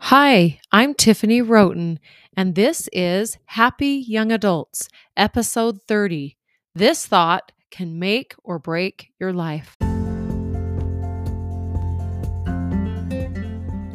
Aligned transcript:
Hi, 0.00 0.60
I'm 0.70 0.92
Tiffany 0.92 1.40
Roten, 1.40 1.98
and 2.36 2.54
this 2.54 2.88
is 2.92 3.38
Happy 3.46 4.04
Young 4.06 4.32
Adults, 4.32 4.88
episode 5.16 5.78
30. 5.88 6.36
This 6.74 7.06
thought 7.06 7.52
can 7.70 7.98
make 7.98 8.34
or 8.44 8.58
break 8.58 9.12
your 9.18 9.32
life. 9.32 9.76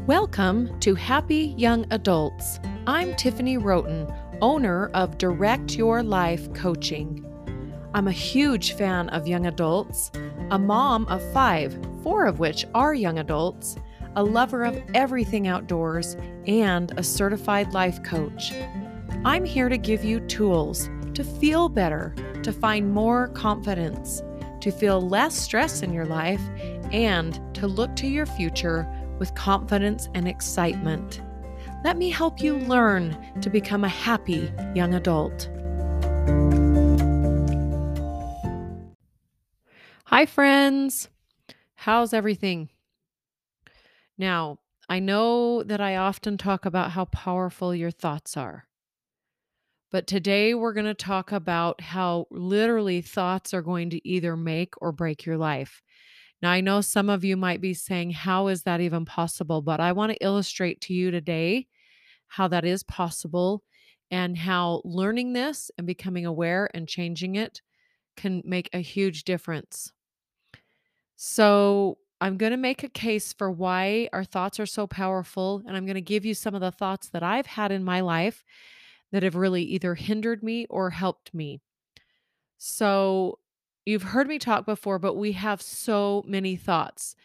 Welcome 0.08 0.80
to 0.80 0.96
Happy 0.96 1.54
Young 1.58 1.86
Adults. 1.92 2.60
I'm 2.88 3.16
Tiffany 3.16 3.58
Roten, 3.58 4.12
owner 4.42 4.90
of 4.96 5.20
Direct 5.20 5.76
Your 5.76 6.02
Life 6.02 6.52
Coaching. 6.54 7.24
I'm 7.94 8.08
a 8.08 8.12
huge 8.12 8.74
fan 8.74 9.10
of 9.10 9.28
young 9.28 9.46
adults, 9.46 10.12
a 10.50 10.58
mom 10.58 11.06
of 11.06 11.22
five, 11.34 11.78
four 12.02 12.26
of 12.26 12.40
which 12.40 12.66
are 12.74 12.96
young 12.96 13.20
adults 13.20 13.76
a 14.16 14.24
lover 14.24 14.64
of 14.64 14.82
everything 14.94 15.48
outdoors, 15.48 16.16
and 16.48 16.92
a 16.98 17.04
certified 17.04 17.74
life 17.74 18.02
coach. 18.04 18.54
I'm 19.26 19.46
here 19.46 19.70
to 19.70 19.78
give 19.78 20.04
you 20.04 20.20
tools 20.22 20.90
to 21.20 21.24
feel 21.26 21.68
better, 21.68 22.16
to 22.44 22.54
find 22.54 22.94
more 22.94 23.28
confidence, 23.30 24.24
to 24.62 24.72
feel 24.72 25.02
less 25.02 25.36
stress 25.36 25.82
in 25.84 25.92
your 25.92 26.06
life, 26.06 26.42
and 26.94 27.42
to 27.56 27.68
look 27.68 27.94
to 27.98 28.08
your 28.08 28.26
future 28.26 28.88
with 29.20 29.36
confidence 29.36 30.08
and 30.14 30.30
excitement. 30.30 31.22
Let 31.84 31.98
me 31.98 32.10
help 32.10 32.42
you 32.42 32.56
learn 32.56 33.18
to 33.42 33.50
become 33.50 33.84
a 33.84 33.90
happy 33.90 34.50
young 34.74 34.94
adult. 34.94 35.50
Hi, 40.06 40.26
friends. 40.26 41.10
How's 41.76 42.14
everything? 42.14 42.70
Now, 44.20 44.60
I 44.90 45.00
know 45.00 45.64
that 45.64 45.80
I 45.80 45.96
often 45.96 46.38
talk 46.38 46.66
about 46.66 46.92
how 46.92 47.06
powerful 47.06 47.74
your 47.74 47.90
thoughts 47.90 48.36
are. 48.36 48.66
But 49.92 50.08
today 50.08 50.54
we're 50.54 50.74
going 50.74 50.86
to 50.86 50.94
talk 50.94 51.32
about 51.32 51.80
how 51.80 52.28
literally 52.30 53.02
thoughts 53.02 53.54
are 53.54 53.62
going 53.62 53.90
to 53.92 54.08
either 54.08 54.36
make 54.36 54.74
or 54.82 54.92
break 54.92 55.26
your 55.26 55.38
life. 55.38 55.82
Now, 56.42 56.52
I 56.52 56.60
know 56.62 56.82
some 56.82 57.10
of 57.10 57.24
you 57.24 57.38
might 57.38 57.62
be 57.62 57.74
saying, 57.74 58.12
How 58.12 58.48
is 58.48 58.64
that 58.64 58.82
even 58.82 59.06
possible? 59.06 59.62
But 59.62 59.80
I 59.80 59.94
want 59.94 60.12
to 60.12 60.24
illustrate 60.24 60.82
to 60.82 60.94
you 60.94 61.12
today 61.12 61.68
how 62.28 62.50
that 62.50 62.66
is 62.66 62.84
possible 62.84 63.64
and 64.12 64.38
how 64.38 64.82
learning 64.84 65.32
this 65.34 65.72
and 65.78 65.88
becoming 65.88 66.26
aware 66.26 66.70
and 66.74 66.88
changing 66.88 67.36
it 67.36 67.62
can 68.18 68.42
make 68.46 68.70
a 68.74 68.80
huge 68.80 69.24
difference. 69.24 69.94
So, 71.16 71.98
I'm 72.22 72.38
going 72.38 72.52
to 72.52 72.58
make 72.58 72.84
a 72.84 72.90
case 72.90 73.34
for 73.34 73.50
why 73.50 74.10
our 74.12 74.24
thoughts 74.24 74.60
are 74.60 74.66
so 74.66 74.88
powerful. 74.88 75.64
And 75.66 75.76
I'm 75.76 75.86
going 75.86 75.96
to 75.96 76.02
give 76.02 76.26
you 76.26 76.34
some 76.34 76.54
of 76.54 76.62
the 76.62 76.72
thoughts 76.72 77.10
that 77.10 77.24
I've 77.24 77.46
had 77.46 77.72
in 77.72 77.84
my 77.84 78.02
life 78.02 78.44
that 79.12 79.24
have 79.24 79.36
really 79.36 79.64
either 79.64 79.96
hindered 79.96 80.44
me 80.44 80.66
or 80.70 80.90
helped 80.90 81.34
me. 81.34 81.62
So, 82.58 83.40
you've 83.86 84.04
heard 84.04 84.28
me 84.28 84.38
talk 84.38 84.66
before, 84.66 85.00
but 85.00 85.16
we 85.16 85.32
have 85.32 85.62
so 85.62 86.24
many 86.28 86.56
thoughts. 86.58 87.16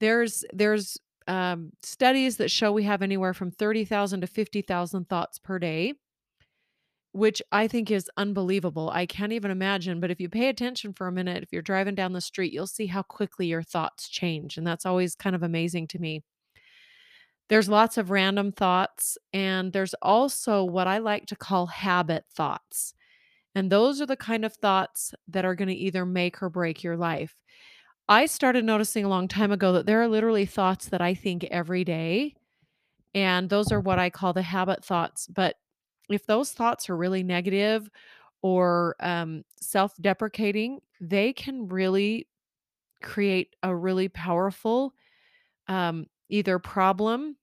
There's, 0.00 0.44
there's, 0.52 0.96
um, 1.26 1.72
studies 1.82 2.36
that 2.36 2.50
show 2.52 2.70
we 2.70 2.84
have 2.84 3.02
anywhere 3.02 3.34
from 3.34 3.50
30,000 3.50 4.20
to 4.20 4.26
50,000 4.28 5.08
thoughts 5.08 5.38
per 5.40 5.58
day 5.58 5.94
which 7.16 7.40
I 7.50 7.66
think 7.66 7.90
is 7.90 8.10
unbelievable. 8.18 8.90
I 8.90 9.06
can't 9.06 9.32
even 9.32 9.50
imagine. 9.50 10.00
But 10.00 10.10
if 10.10 10.20
you 10.20 10.28
pay 10.28 10.48
attention 10.48 10.92
for 10.92 11.06
a 11.06 11.12
minute, 11.12 11.42
if 11.42 11.50
you're 11.50 11.62
driving 11.62 11.94
down 11.94 12.12
the 12.12 12.20
street, 12.20 12.52
you'll 12.52 12.66
see 12.66 12.86
how 12.86 13.02
quickly 13.02 13.46
your 13.46 13.62
thoughts 13.62 14.08
change. 14.08 14.58
And 14.58 14.66
that's 14.66 14.84
always 14.84 15.14
kind 15.14 15.34
of 15.34 15.42
amazing 15.42 15.86
to 15.88 15.98
me. 15.98 16.22
There's 17.48 17.68
lots 17.68 17.96
of 17.96 18.10
random 18.10 18.52
thoughts, 18.52 19.16
and 19.32 19.72
there's 19.72 19.94
also 20.02 20.64
what 20.64 20.88
I 20.88 20.98
like 20.98 21.26
to 21.26 21.36
call 21.36 21.66
habit 21.66 22.24
thoughts. 22.34 22.92
And 23.54 23.70
those 23.70 24.00
are 24.02 24.06
the 24.06 24.16
kind 24.16 24.44
of 24.44 24.52
thoughts 24.54 25.14
that 25.28 25.44
are 25.44 25.54
going 25.54 25.68
to 25.68 25.74
either 25.74 26.04
make 26.04 26.42
or 26.42 26.50
break 26.50 26.82
your 26.82 26.96
life. 26.96 27.36
I 28.08 28.26
started 28.26 28.64
noticing 28.64 29.04
a 29.04 29.08
long 29.08 29.28
time 29.28 29.52
ago 29.52 29.72
that 29.72 29.86
there 29.86 30.02
are 30.02 30.08
literally 30.08 30.44
thoughts 30.44 30.86
that 30.88 31.00
I 31.00 31.14
think 31.14 31.44
every 31.44 31.84
day. 31.84 32.34
And 33.14 33.48
those 33.48 33.72
are 33.72 33.80
what 33.80 33.98
I 33.98 34.10
call 34.10 34.32
the 34.32 34.42
habit 34.42 34.84
thoughts. 34.84 35.26
But 35.28 35.54
if 36.08 36.26
those 36.26 36.52
thoughts 36.52 36.88
are 36.88 36.96
really 36.96 37.22
negative 37.22 37.90
or 38.42 38.96
um, 39.00 39.44
self 39.60 39.94
deprecating, 40.00 40.80
they 41.00 41.32
can 41.32 41.68
really 41.68 42.28
create 43.02 43.54
a 43.62 43.74
really 43.74 44.08
powerful 44.08 44.94
um, 45.68 46.06
either 46.28 46.58
problem 46.58 47.36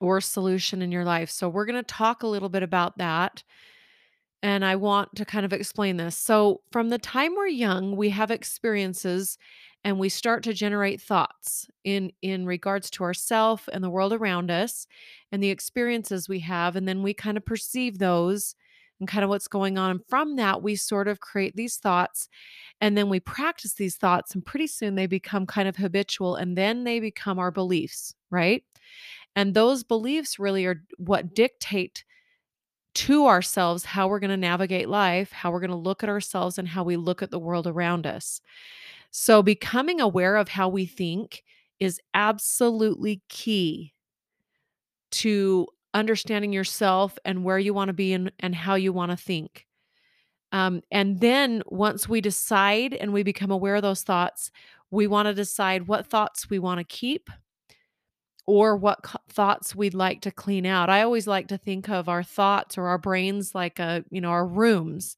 or 0.00 0.20
solution 0.20 0.82
in 0.82 0.92
your 0.92 1.04
life. 1.04 1.30
So, 1.30 1.48
we're 1.48 1.66
going 1.66 1.76
to 1.76 1.82
talk 1.82 2.22
a 2.22 2.28
little 2.28 2.48
bit 2.48 2.62
about 2.62 2.98
that. 2.98 3.42
And 4.42 4.64
I 4.64 4.76
want 4.76 5.16
to 5.16 5.24
kind 5.24 5.44
of 5.44 5.52
explain 5.52 5.96
this. 5.96 6.16
So, 6.16 6.62
from 6.70 6.88
the 6.88 6.98
time 6.98 7.34
we're 7.34 7.48
young, 7.48 7.96
we 7.96 8.10
have 8.10 8.30
experiences 8.30 9.38
and 9.84 9.98
we 9.98 10.08
start 10.08 10.42
to 10.44 10.52
generate 10.52 11.00
thoughts 11.00 11.66
in 11.84 12.12
in 12.22 12.46
regards 12.46 12.90
to 12.90 13.04
ourself 13.04 13.68
and 13.72 13.82
the 13.82 13.90
world 13.90 14.12
around 14.12 14.50
us 14.50 14.86
and 15.32 15.42
the 15.42 15.50
experiences 15.50 16.28
we 16.28 16.40
have 16.40 16.76
and 16.76 16.88
then 16.88 17.02
we 17.02 17.14
kind 17.14 17.36
of 17.36 17.44
perceive 17.44 17.98
those 17.98 18.54
and 19.00 19.08
kind 19.08 19.22
of 19.22 19.30
what's 19.30 19.48
going 19.48 19.78
on 19.78 19.90
and 19.90 20.00
from 20.08 20.36
that 20.36 20.62
we 20.62 20.74
sort 20.74 21.08
of 21.08 21.20
create 21.20 21.54
these 21.56 21.76
thoughts 21.76 22.28
and 22.80 22.96
then 22.96 23.08
we 23.08 23.20
practice 23.20 23.74
these 23.74 23.96
thoughts 23.96 24.34
and 24.34 24.44
pretty 24.44 24.66
soon 24.66 24.94
they 24.94 25.06
become 25.06 25.46
kind 25.46 25.68
of 25.68 25.76
habitual 25.76 26.36
and 26.36 26.56
then 26.56 26.84
they 26.84 27.00
become 27.00 27.38
our 27.38 27.50
beliefs 27.50 28.14
right 28.30 28.64
and 29.36 29.54
those 29.54 29.84
beliefs 29.84 30.38
really 30.38 30.66
are 30.66 30.82
what 30.96 31.34
dictate 31.34 32.04
to 32.94 33.26
ourselves 33.26 33.84
how 33.84 34.08
we're 34.08 34.18
going 34.18 34.30
to 34.30 34.36
navigate 34.36 34.88
life, 34.88 35.30
how 35.30 35.52
we're 35.52 35.60
going 35.60 35.70
to 35.70 35.76
look 35.76 36.02
at 36.02 36.08
ourselves, 36.08 36.58
and 36.58 36.66
how 36.66 36.82
we 36.82 36.96
look 36.96 37.22
at 37.22 37.30
the 37.30 37.38
world 37.38 37.66
around 37.66 38.06
us. 38.06 38.40
So, 39.10 39.42
becoming 39.42 40.00
aware 40.00 40.36
of 40.36 40.48
how 40.48 40.68
we 40.68 40.86
think 40.86 41.42
is 41.80 42.00
absolutely 42.14 43.22
key 43.28 43.94
to 45.10 45.66
understanding 45.94 46.52
yourself 46.52 47.18
and 47.24 47.44
where 47.44 47.58
you 47.58 47.72
want 47.72 47.88
to 47.88 47.94
be 47.94 48.12
and, 48.12 48.30
and 48.40 48.54
how 48.54 48.74
you 48.74 48.92
want 48.92 49.10
to 49.10 49.16
think. 49.16 49.66
Um, 50.52 50.82
and 50.90 51.20
then 51.20 51.62
once 51.66 52.08
we 52.08 52.20
decide 52.20 52.94
and 52.94 53.12
we 53.12 53.22
become 53.22 53.50
aware 53.50 53.76
of 53.76 53.82
those 53.82 54.02
thoughts, 54.02 54.50
we 54.90 55.06
want 55.06 55.26
to 55.26 55.34
decide 55.34 55.88
what 55.88 56.06
thoughts 56.06 56.50
we 56.50 56.58
want 56.58 56.78
to 56.78 56.84
keep 56.84 57.30
or 58.46 58.76
what 58.76 59.02
co- 59.02 59.18
thoughts 59.28 59.74
we'd 59.74 59.94
like 59.94 60.22
to 60.22 60.30
clean 60.30 60.64
out. 60.64 60.88
I 60.88 61.02
always 61.02 61.26
like 61.26 61.48
to 61.48 61.58
think 61.58 61.88
of 61.88 62.08
our 62.08 62.22
thoughts 62.22 62.78
or 62.78 62.86
our 62.86 62.98
brains 62.98 63.54
like 63.54 63.78
a, 63.78 64.04
you 64.10 64.20
know, 64.20 64.30
our 64.30 64.46
rooms. 64.46 65.16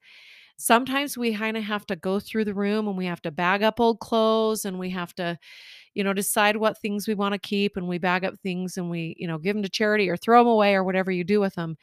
Sometimes 0.60 1.16
we 1.16 1.34
kind 1.34 1.56
of 1.56 1.64
have 1.64 1.86
to 1.86 1.96
go 1.96 2.20
through 2.20 2.44
the 2.44 2.54
room 2.54 2.86
and 2.86 2.96
we 2.98 3.06
have 3.06 3.22
to 3.22 3.30
bag 3.30 3.62
up 3.62 3.80
old 3.80 3.98
clothes 3.98 4.66
and 4.66 4.78
we 4.78 4.90
have 4.90 5.14
to, 5.14 5.38
you 5.94 6.04
know, 6.04 6.12
decide 6.12 6.56
what 6.58 6.78
things 6.78 7.08
we 7.08 7.14
want 7.14 7.32
to 7.32 7.38
keep 7.38 7.76
and 7.76 7.88
we 7.88 7.98
bag 7.98 8.24
up 8.24 8.34
things 8.42 8.76
and 8.76 8.90
we, 8.90 9.16
you 9.18 9.26
know, 9.26 9.38
give 9.38 9.56
them 9.56 9.62
to 9.62 9.70
charity 9.70 10.10
or 10.10 10.16
throw 10.18 10.40
them 10.40 10.48
away 10.48 10.74
or 10.74 10.84
whatever 10.84 11.10
you 11.10 11.24
do 11.24 11.40
with 11.40 11.54
them. 11.54 11.76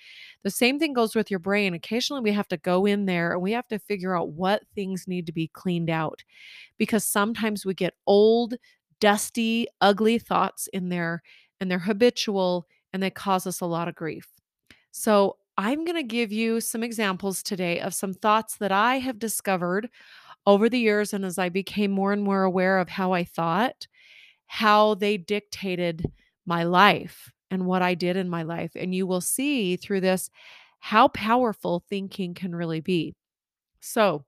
The 0.43 0.51
same 0.51 0.79
thing 0.79 0.93
goes 0.93 1.15
with 1.15 1.31
your 1.31 1.39
brain. 1.39 1.73
Occasionally 1.73 2.21
we 2.21 2.31
have 2.33 2.47
to 2.49 2.57
go 2.57 2.85
in 2.85 3.05
there 3.05 3.33
and 3.33 3.41
we 3.41 3.53
have 3.53 3.67
to 3.69 3.79
figure 3.79 4.15
out 4.15 4.29
what 4.29 4.63
things 4.75 5.07
need 5.07 5.25
to 5.27 5.33
be 5.33 5.47
cleaned 5.47 5.89
out 5.89 6.23
because 6.77 7.05
sometimes 7.05 7.65
we 7.65 7.73
get 7.73 7.95
old, 8.05 8.55
dusty, 8.99 9.67
ugly 9.81 10.19
thoughts 10.19 10.67
in 10.73 10.89
there 10.89 11.23
and 11.59 11.71
they're 11.71 11.79
habitual 11.79 12.67
and 12.93 13.01
they 13.01 13.09
cause 13.09 13.47
us 13.47 13.61
a 13.61 13.65
lot 13.65 13.87
of 13.87 13.95
grief. 13.95 14.29
So, 14.91 15.37
I'm 15.57 15.85
going 15.85 15.95
to 15.95 16.03
give 16.03 16.31
you 16.31 16.61
some 16.61 16.83
examples 16.83 17.41
today 17.41 17.79
of 17.79 17.93
some 17.93 18.13
thoughts 18.13 18.57
that 18.57 18.71
I 18.71 18.99
have 18.99 19.17
discovered 19.19 19.89
over 20.45 20.69
the 20.69 20.79
years 20.79 21.13
and 21.13 21.25
as 21.25 21.37
I 21.37 21.49
became 21.49 21.91
more 21.91 22.13
and 22.13 22.23
more 22.23 22.43
aware 22.43 22.79
of 22.79 22.89
how 22.89 23.13
I 23.13 23.23
thought, 23.23 23.87
how 24.47 24.95
they 24.95 25.17
dictated 25.17 26.05
my 26.45 26.63
life 26.63 27.31
and 27.51 27.65
what 27.65 27.81
I 27.81 27.95
did 27.95 28.17
in 28.17 28.29
my 28.29 28.43
life. 28.43 28.73
And 28.75 28.95
you 28.95 29.07
will 29.07 29.21
see 29.21 29.77
through 29.77 30.01
this 30.01 30.29
how 30.79 31.09
powerful 31.09 31.83
thinking 31.89 32.33
can 32.33 32.55
really 32.55 32.81
be. 32.81 33.15
So, 33.81 34.25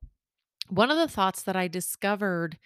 one 0.70 0.92
of 0.92 0.98
the 0.98 1.08
thoughts 1.08 1.44
that 1.44 1.56
I 1.56 1.68
discovered 1.68 2.58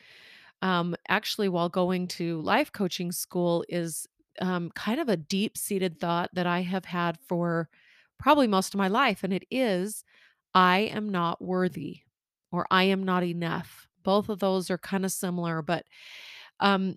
um, 0.62 0.96
actually 1.10 1.50
while 1.50 1.70
going 1.70 2.08
to 2.10 2.42
life 2.42 2.72
coaching 2.72 3.12
school 3.12 3.66
is 3.70 4.08
um, 4.42 4.72
kind 4.76 5.00
of 5.00 5.10
a 5.10 5.18
deep 5.18 5.58
seated 5.58 6.00
thought 6.00 6.30
that 6.34 6.48
I 6.48 6.62
have 6.62 6.86
had 6.86 7.18
for 7.28 7.70
probably 8.24 8.48
most 8.48 8.74
of 8.74 8.78
my 8.80 8.88
life. 8.88 9.24
And 9.26 9.34
it 9.34 9.44
is, 9.52 10.06
I 10.56 10.80
am 10.94 11.10
not 11.10 11.42
worthy 11.42 12.04
or 12.54 12.66
I 12.72 12.84
am 12.86 13.04
not 13.04 13.24
enough. 13.26 13.90
Both 14.02 14.30
of 14.30 14.40
those 14.40 14.72
are 14.72 14.78
kind 14.78 15.04
of 15.06 15.12
similar, 15.12 15.62
but 15.62 15.86
um 16.62 16.96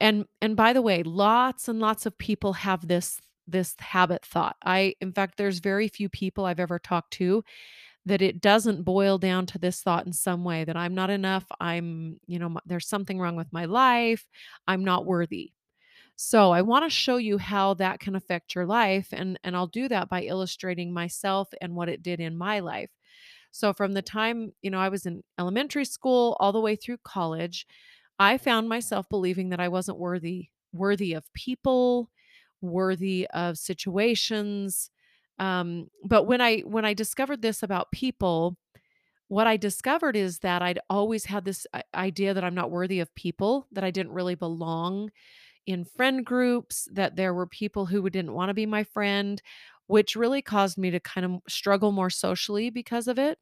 and 0.00 0.26
and 0.42 0.56
by 0.56 0.72
the 0.72 0.82
way, 0.82 1.02
lots 1.04 1.68
and 1.68 1.80
lots 1.80 2.06
of 2.06 2.18
people 2.18 2.54
have 2.54 2.88
this 2.88 3.20
this 3.46 3.74
habit 3.80 4.24
thought. 4.24 4.56
I 4.64 4.94
in 5.00 5.12
fact 5.12 5.36
there's 5.38 5.60
very 5.60 5.88
few 5.88 6.08
people 6.08 6.44
I've 6.44 6.60
ever 6.60 6.78
talked 6.80 7.12
to 7.14 7.44
that 8.06 8.22
it 8.22 8.40
doesn't 8.40 8.84
boil 8.84 9.18
down 9.18 9.46
to 9.46 9.58
this 9.58 9.82
thought 9.82 10.06
in 10.06 10.12
some 10.12 10.44
way 10.44 10.64
that 10.64 10.76
I'm 10.76 10.94
not 10.94 11.10
enough, 11.10 11.44
I'm, 11.60 12.18
you 12.26 12.38
know, 12.38 12.56
there's 12.66 12.88
something 12.88 13.18
wrong 13.20 13.36
with 13.36 13.52
my 13.52 13.66
life, 13.66 14.26
I'm 14.66 14.84
not 14.84 15.06
worthy. 15.06 15.52
So, 16.20 16.50
I 16.50 16.62
wanna 16.62 16.90
show 16.90 17.16
you 17.16 17.38
how 17.38 17.74
that 17.74 18.00
can 18.00 18.16
affect 18.16 18.54
your 18.56 18.66
life, 18.66 19.08
and 19.12 19.38
and 19.44 19.54
I'll 19.54 19.68
do 19.68 19.86
that 19.88 20.08
by 20.08 20.22
illustrating 20.24 20.92
myself 20.92 21.48
and 21.60 21.76
what 21.76 21.88
it 21.88 22.02
did 22.02 22.18
in 22.18 22.36
my 22.36 22.58
life. 22.58 22.90
So, 23.52 23.72
from 23.72 23.94
the 23.94 24.02
time, 24.02 24.52
you 24.60 24.70
know, 24.70 24.80
I 24.80 24.88
was 24.88 25.06
in 25.06 25.22
elementary 25.38 25.84
school 25.84 26.36
all 26.40 26.52
the 26.52 26.60
way 26.60 26.74
through 26.76 26.98
college, 27.04 27.66
I 28.18 28.36
found 28.38 28.68
myself 28.68 29.08
believing 29.08 29.50
that 29.50 29.60
I 29.60 29.68
wasn't 29.68 29.98
worthy 29.98 30.48
worthy 30.72 31.14
of 31.14 31.32
people, 31.34 32.10
worthy 32.60 33.26
of 33.34 33.56
situations, 33.58 34.90
um, 35.38 35.88
but 36.04 36.24
when 36.24 36.40
I 36.40 36.60
when 36.60 36.84
I 36.84 36.94
discovered 36.94 37.42
this 37.42 37.62
about 37.62 37.92
people, 37.92 38.56
what 39.28 39.46
I 39.46 39.56
discovered 39.58 40.16
is 40.16 40.38
that 40.40 40.62
I'd 40.62 40.78
always 40.88 41.26
had 41.26 41.44
this 41.44 41.66
idea 41.94 42.32
that 42.34 42.44
I'm 42.44 42.54
not 42.54 42.70
worthy 42.70 43.00
of 43.00 43.14
people, 43.14 43.66
that 43.72 43.84
I 43.84 43.90
didn't 43.90 44.12
really 44.12 44.34
belong 44.34 45.10
in 45.68 45.84
friend 45.86 46.26
groups, 46.26 46.88
that 46.92 47.16
there 47.16 47.34
were 47.34 47.46
people 47.48 47.86
who 47.86 48.10
didn't 48.10 48.34
wanna 48.34 48.54
be 48.54 48.66
my 48.66 48.84
friend, 48.84 49.42
which 49.88 50.16
really 50.16 50.42
caused 50.42 50.78
me 50.78 50.90
to 50.92 51.00
kind 51.00 51.26
of 51.26 51.42
struggle 51.48 51.92
more 51.92 52.10
socially 52.10 52.70
because 52.70 53.08
of 53.08 53.18
it, 53.20 53.38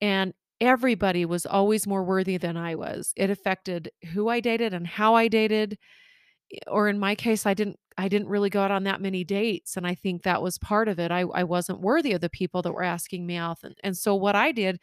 and 0.00 0.34
everybody 0.60 1.24
was 1.24 1.46
always 1.46 1.86
more 1.86 2.04
worthy 2.04 2.36
than 2.36 2.56
I 2.56 2.74
was. 2.76 3.12
It 3.16 3.30
affected 3.30 3.90
who 4.12 4.28
I 4.28 4.40
dated 4.40 4.74
and 4.74 4.86
how 4.86 5.14
I 5.14 5.28
dated, 5.28 5.78
eh, 6.54 6.58
or 6.68 6.88
in 6.88 6.98
my 6.98 7.14
case, 7.14 7.46
I 7.46 7.54
didn't 7.54 7.78
I 7.98 8.08
didn't 8.08 8.28
really 8.28 8.50
go 8.50 8.62
out 8.62 8.70
on 8.72 8.84
that 8.84 9.02
many 9.02 9.24
dates, 9.24 9.76
and 9.76 9.86
I 9.86 9.94
think 9.94 10.22
that 10.22 10.42
was 10.42 10.58
part 10.58 10.88
of 10.88 10.98
it. 11.00 11.10
I 11.12 11.20
I 11.22 11.44
wasn't 11.44 11.80
worthy 11.80 12.12
of 12.14 12.20
the 12.22 12.30
people 12.30 12.62
that 12.62 12.72
were 12.72 12.82
asking 12.84 13.26
me 13.26 13.36
out, 13.36 13.58
and 13.64 13.76
and 13.84 13.96
so 13.96 14.14
what 14.16 14.36
I 14.36 14.52
did 14.52 14.78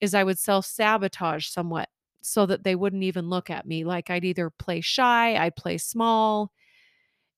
is 0.00 0.14
I 0.14 0.24
would 0.24 0.38
self-sabotage 0.38 1.48
somewhat 1.48 1.88
so 2.26 2.46
that 2.46 2.64
they 2.64 2.74
wouldn't 2.74 3.04
even 3.04 3.28
look 3.30 3.50
at 3.50 3.66
me, 3.66 3.84
like, 3.84 4.10
I'd 4.10 4.24
either 4.24 4.50
play 4.50 4.80
shy, 4.80 5.36
I'd 5.36 5.56
play 5.56 5.78
small, 5.78 6.52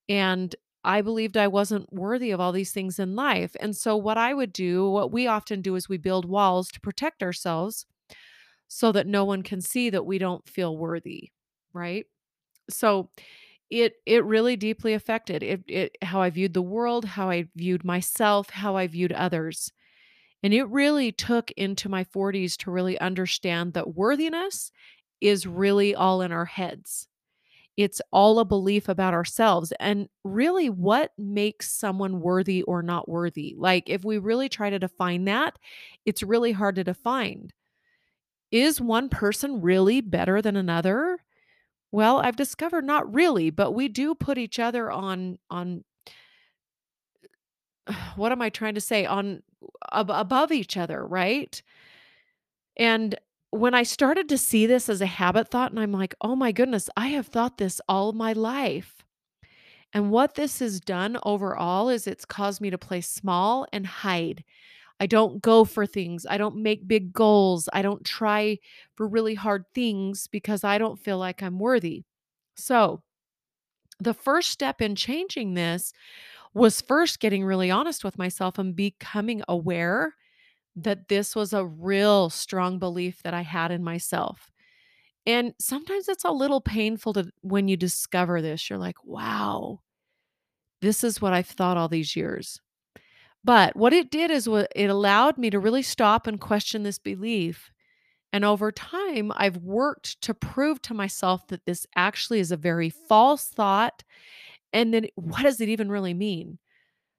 and 0.08 0.54
I 0.84 1.02
believed 1.02 1.36
I 1.36 1.48
wasn't 1.48 1.92
worthy 1.92 2.30
of 2.32 2.40
all 2.40 2.52
these 2.52 2.72
things 2.72 2.98
in 2.98 3.16
life, 3.16 3.56
and 3.60 3.76
so 3.76 3.96
what 3.96 4.18
I 4.18 4.34
would 4.34 4.52
do 4.52 4.90
what 4.90 5.12
we 5.12 5.26
often 5.28 5.62
do 5.62 5.76
is 5.76 5.88
we 5.88 5.98
build 5.98 6.26
walls 6.26 6.70
to 6.72 6.80
protect 6.80 7.22
ourselves 7.22 7.86
so 8.68 8.92
that 8.92 9.06
no 9.06 9.24
one 9.24 9.42
can 9.42 9.60
see 9.62 9.90
that 9.90 10.06
we 10.06 10.18
don't 10.18 10.48
feel 10.48 10.76
worthy, 10.76 11.30
right? 11.74 12.06
So, 12.70 13.10
it 13.70 13.94
it 14.06 14.24
really 14.24 14.56
deeply 14.56 14.94
affected 14.94 15.42
it 15.42 15.62
it 15.68 15.98
how 16.02 16.22
I 16.22 16.30
viewed 16.30 16.54
the 16.54 16.62
world, 16.62 17.04
how 17.06 17.30
I 17.30 17.48
viewed 17.56 17.84
myself, 17.84 18.50
how 18.50 18.76
I 18.76 18.86
viewed 18.88 19.12
others, 19.12 19.72
and 20.42 20.54
it 20.54 20.64
really 20.68 21.12
took 21.12 21.50
into 21.52 21.88
my 21.88 22.04
40s 22.04 22.56
to 22.58 22.70
really 22.70 22.98
understand 23.00 23.72
that 23.72 23.94
worthiness 23.94 24.70
is 25.20 25.46
really 25.46 25.94
all 25.94 26.22
in 26.22 26.32
our 26.32 26.44
heads. 26.44 27.08
It's 27.76 28.00
all 28.12 28.40
a 28.40 28.44
belief 28.44 28.88
about 28.88 29.14
ourselves, 29.14 29.72
and 29.78 30.08
really 30.24 30.68
what 30.68 31.12
makes 31.16 31.70
someone 31.70 32.20
worthy 32.20 32.62
or 32.62 32.82
not 32.82 33.08
worthy? 33.08 33.54
Like, 33.56 33.88
if 33.88 34.04
we 34.04 34.18
really 34.18 34.48
try 34.48 34.68
to 34.70 34.80
define 34.80 35.24
that, 35.26 35.56
it's 36.04 36.22
really 36.24 36.52
hard 36.52 36.74
to 36.76 36.84
define. 36.84 37.50
Is 38.50 38.80
one 38.80 39.08
person 39.08 39.60
really 39.60 40.00
better 40.00 40.42
than 40.42 40.56
another? 40.56 41.18
Well, 41.92 42.18
I've 42.18 42.36
discovered 42.36 42.84
not 42.84 43.12
really, 43.12 43.50
but 43.50 43.72
we 43.72 43.88
do 43.88 44.14
put 44.14 44.38
each 44.38 44.58
other 44.58 44.90
on 44.90 45.38
on 45.50 45.84
what 48.16 48.32
am 48.32 48.42
I 48.42 48.50
trying 48.50 48.74
to 48.74 48.80
say? 48.80 49.06
On 49.06 49.42
ab 49.92 50.10
above 50.10 50.52
each 50.52 50.76
other, 50.76 51.06
right? 51.06 51.62
And 52.76 53.14
when 53.50 53.74
I 53.74 53.82
started 53.82 54.28
to 54.28 54.38
see 54.38 54.66
this 54.66 54.88
as 54.88 55.00
a 55.00 55.06
habit 55.06 55.48
thought, 55.48 55.70
and 55.70 55.80
I'm 55.80 55.92
like, 55.92 56.14
"Oh 56.20 56.36
my 56.36 56.52
goodness, 56.52 56.88
I 56.96 57.08
have 57.08 57.26
thought 57.26 57.58
this 57.58 57.80
all 57.88 58.12
my 58.12 58.32
life." 58.32 59.04
And 59.92 60.10
what 60.10 60.34
this 60.34 60.60
has 60.60 60.80
done 60.80 61.18
overall 61.24 61.88
is 61.88 62.06
it's 62.06 62.24
caused 62.24 62.60
me 62.60 62.70
to 62.70 62.78
play 62.78 63.00
small 63.00 63.66
and 63.72 63.86
hide. 63.86 64.44
I 65.00 65.06
don't 65.06 65.42
go 65.42 65.64
for 65.64 65.86
things, 65.86 66.26
I 66.26 66.38
don't 66.38 66.56
make 66.62 66.88
big 66.88 67.12
goals, 67.12 67.68
I 67.72 67.82
don't 67.82 68.04
try 68.04 68.58
for 68.96 69.08
really 69.08 69.34
hard 69.34 69.64
things 69.74 70.28
because 70.28 70.64
I 70.64 70.78
don't 70.78 70.98
feel 71.00 71.18
like 71.18 71.42
I'm 71.42 71.58
worthy. 71.58 72.04
So, 72.56 73.02
the 74.00 74.14
first 74.14 74.50
step 74.50 74.80
in 74.80 74.94
changing 74.96 75.54
this 75.54 75.92
was 76.54 76.80
first 76.80 77.20
getting 77.20 77.44
really 77.44 77.70
honest 77.70 78.04
with 78.04 78.18
myself 78.18 78.58
and 78.58 78.74
becoming 78.76 79.42
aware 79.48 80.14
that 80.76 81.08
this 81.08 81.36
was 81.36 81.52
a 81.52 81.66
real 81.66 82.30
strong 82.30 82.78
belief 82.78 83.22
that 83.24 83.34
I 83.34 83.42
had 83.42 83.70
in 83.72 83.84
myself. 83.84 84.50
And 85.26 85.54
sometimes 85.60 86.08
it's 86.08 86.24
a 86.24 86.32
little 86.32 86.60
painful 86.60 87.14
to 87.14 87.30
when 87.42 87.68
you 87.68 87.76
discover 87.76 88.42
this, 88.42 88.70
you're 88.70 88.78
like, 88.78 89.04
"Wow, 89.04 89.80
this 90.80 91.02
is 91.04 91.20
what 91.20 91.32
I've 91.32 91.46
thought 91.46 91.76
all 91.76 91.88
these 91.88 92.16
years." 92.16 92.60
But 93.44 93.76
what 93.76 93.92
it 93.92 94.10
did 94.10 94.30
is 94.30 94.48
what 94.48 94.72
it 94.76 94.90
allowed 94.90 95.38
me 95.38 95.50
to 95.50 95.58
really 95.60 95.82
stop 95.82 96.26
and 96.26 96.40
question 96.40 96.82
this 96.82 96.98
belief, 96.98 97.70
and 98.32 98.44
over 98.44 98.72
time, 98.72 99.32
I've 99.36 99.58
worked 99.58 100.20
to 100.22 100.34
prove 100.34 100.82
to 100.82 100.94
myself 100.94 101.46
that 101.48 101.66
this 101.66 101.86
actually 101.96 102.40
is 102.40 102.52
a 102.52 102.56
very 102.58 102.90
false 102.90 103.46
thought, 103.48 104.04
and 104.72 104.92
then 104.92 105.06
what 105.14 105.42
does 105.42 105.60
it 105.60 105.68
even 105.68 105.90
really 105.90 106.14
mean? 106.14 106.58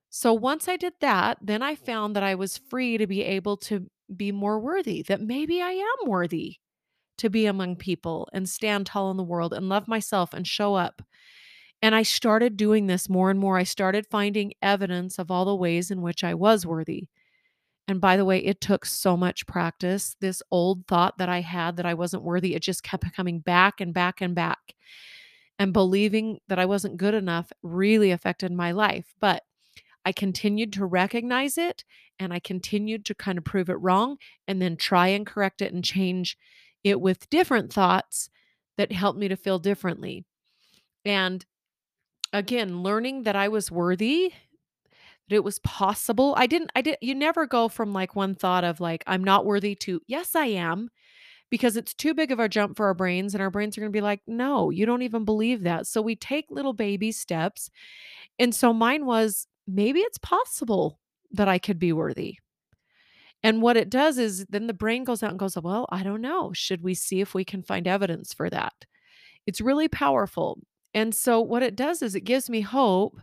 So 0.10 0.34
once 0.34 0.68
I 0.68 0.78
did 0.78 0.94
that, 1.02 1.38
then 1.42 1.62
I 1.62 1.76
found 1.76 2.16
that 2.16 2.24
I 2.24 2.36
was 2.36 2.58
free 2.58 2.98
to 2.98 3.08
be 3.08 3.24
able 3.24 3.58
to 3.58 3.90
be 4.16 4.32
more 4.32 4.60
worthy, 4.60 5.04
that 5.04 5.22
maybe 5.22 5.62
I 5.62 5.72
am 5.72 6.10
worthy 6.10 6.58
to 7.20 7.30
be 7.30 7.46
among 7.46 7.76
people 7.76 8.28
and 8.34 8.50
stand 8.50 8.86
tall 8.86 9.12
in 9.12 9.18
the 9.18 9.24
world 9.24 9.54
and 9.54 9.70
love 9.70 9.88
myself 9.88 10.34
and 10.34 10.48
show 10.48 10.76
up. 10.76 11.02
And 11.82 11.96
I 11.96 12.04
started 12.04 12.58
doing 12.58 12.88
this 12.88 13.08
more 13.08 13.30
and 13.30 13.40
more. 13.40 13.58
I 13.58 13.64
started 13.64 14.08
finding 14.10 14.54
evidence 14.62 15.20
of 15.20 15.30
all 15.32 15.46
the 15.46 15.56
ways 15.56 15.92
in 15.92 16.02
which 16.02 16.24
I 16.24 16.34
was 16.34 16.66
worthy. 16.66 17.08
And 17.88 18.02
by 18.02 18.18
the 18.18 18.26
way, 18.26 18.40
it 18.40 18.62
took 18.62 18.86
so 18.86 19.18
much 19.18 19.48
practice. 19.48 20.16
This 20.22 20.44
old 20.52 20.86
thought 20.88 21.18
that 21.18 21.30
I 21.30 21.42
had 21.42 21.78
that 21.78 21.86
I 21.86 21.94
wasn't 21.94 22.24
worthy, 22.24 22.56
it 22.56 22.62
just 22.62 22.84
kept 22.84 23.14
coming 23.14 23.40
back 23.40 23.82
and 23.82 23.94
back 23.94 24.22
and 24.22 24.36
back. 24.36 24.76
And 25.60 25.74
believing 25.74 26.40
that 26.48 26.58
I 26.60 26.66
wasn't 26.66 26.98
good 26.98 27.14
enough 27.14 27.52
really 27.62 28.12
affected 28.12 28.52
my 28.52 28.72
life. 28.72 29.14
But 29.20 29.44
I 30.06 30.12
continued 30.12 30.74
to 30.74 30.86
recognize 30.86 31.58
it 31.58 31.84
and 32.20 32.34
I 32.34 32.40
continued 32.40 33.06
to 33.06 33.16
kind 33.16 33.38
of 33.38 33.44
prove 33.44 33.70
it 33.70 33.76
wrong 33.76 34.18
and 34.48 34.62
then 34.62 34.78
try 34.78 35.08
and 35.10 35.26
correct 35.26 35.62
it 35.62 35.74
and 35.74 35.84
change 35.84 36.38
it 36.84 37.02
with 37.02 37.30
different 37.30 37.74
thoughts 37.74 38.30
that 38.78 38.92
helped 38.92 39.20
me 39.20 39.28
to 39.28 39.36
feel 39.36 39.60
differently. 39.60 40.26
And 41.06 41.46
again, 42.34 42.84
learning 42.84 43.24
that 43.24 43.36
I 43.36 43.48
was 43.50 43.72
worthy, 43.72 44.34
that 45.30 45.36
it 45.36 45.44
was 45.44 45.60
possible. 45.60 46.34
I 46.38 46.48
didn't 46.48 46.72
I 46.76 46.82
did 46.82 46.98
you 47.02 47.16
never 47.16 47.46
go 47.46 47.68
from 47.70 47.94
like 47.94 48.16
one 48.16 48.36
thought 48.36 48.64
of 48.64 48.80
like 48.80 49.04
I'm 49.08 49.24
not 49.24 49.46
worthy 49.46 49.76
to 49.76 50.02
yes 50.08 50.36
I 50.36 50.46
am 50.48 50.90
because 51.50 51.78
it's 51.78 51.94
too 51.94 52.14
big 52.14 52.32
of 52.32 52.40
a 52.40 52.50
jump 52.50 52.78
for 52.78 52.88
our 52.88 52.94
brains 52.94 53.34
and 53.34 53.42
our 53.42 53.50
brains 53.52 53.78
are 53.78 53.82
going 53.82 53.92
to 53.92 53.98
be 53.98 54.02
like 54.02 54.22
no, 54.28 54.70
you 54.70 54.86
don't 54.86 55.02
even 55.04 55.26
believe 55.26 55.64
that. 55.64 55.88
So 55.88 56.02
we 56.02 56.16
take 56.16 56.46
little 56.50 56.74
baby 56.74 57.12
steps. 57.12 57.70
And 58.40 58.54
so 58.56 58.74
mine 58.74 59.06
was 59.06 59.48
maybe 59.68 60.00
it's 60.02 60.18
possible 60.20 61.00
that 61.32 61.48
I 61.48 61.60
could 61.60 61.80
be 61.80 61.94
worthy. 61.94 62.38
And 63.44 63.62
what 63.62 63.78
it 63.78 63.90
does 63.90 64.18
is 64.18 64.46
then 64.50 64.68
the 64.68 64.74
brain 64.74 65.04
goes 65.04 65.24
out 65.24 65.30
and 65.32 65.40
goes, 65.40 65.56
"Well, 65.58 65.88
I 65.92 66.04
don't 66.04 66.22
know. 66.22 66.52
Should 66.54 66.82
we 66.84 66.94
see 66.94 67.22
if 67.22 67.34
we 67.34 67.46
can 67.46 67.64
find 67.64 67.88
evidence 67.88 68.34
for 68.34 68.50
that?" 68.50 68.74
It's 69.48 69.62
really 69.62 69.88
powerful. 69.90 70.60
And 70.94 71.16
so 71.16 71.42
what 71.42 71.64
it 71.64 71.76
does 71.76 72.02
is 72.04 72.16
it 72.16 72.22
gives 72.22 72.50
me 72.50 72.62
hope. 72.62 73.22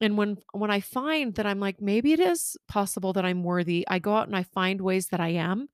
And 0.00 0.18
when 0.18 0.38
when 0.52 0.70
I 0.70 0.80
find 0.80 1.34
that 1.36 1.46
I'm 1.46 1.60
like, 1.60 1.80
maybe 1.82 2.12
it 2.12 2.20
is 2.20 2.56
possible 2.68 3.12
that 3.14 3.24
I'm 3.26 3.44
worthy, 3.44 3.86
I 3.88 3.98
go 4.00 4.16
out 4.16 4.28
and 4.28 4.36
I 4.36 4.44
find 4.44 4.80
ways 4.80 5.08
that 5.08 5.20
I 5.20 5.30
am, 5.30 5.68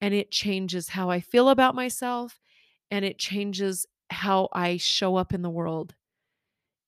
and 0.00 0.14
it 0.14 0.30
changes 0.30 0.90
how 0.90 1.10
I 1.10 1.20
feel 1.20 1.48
about 1.48 1.74
myself, 1.74 2.40
and 2.90 3.04
it 3.04 3.18
changes 3.18 3.86
how 4.10 4.48
I 4.52 4.76
show 4.76 5.16
up 5.16 5.32
in 5.34 5.42
the 5.42 5.50
world. 5.50 5.94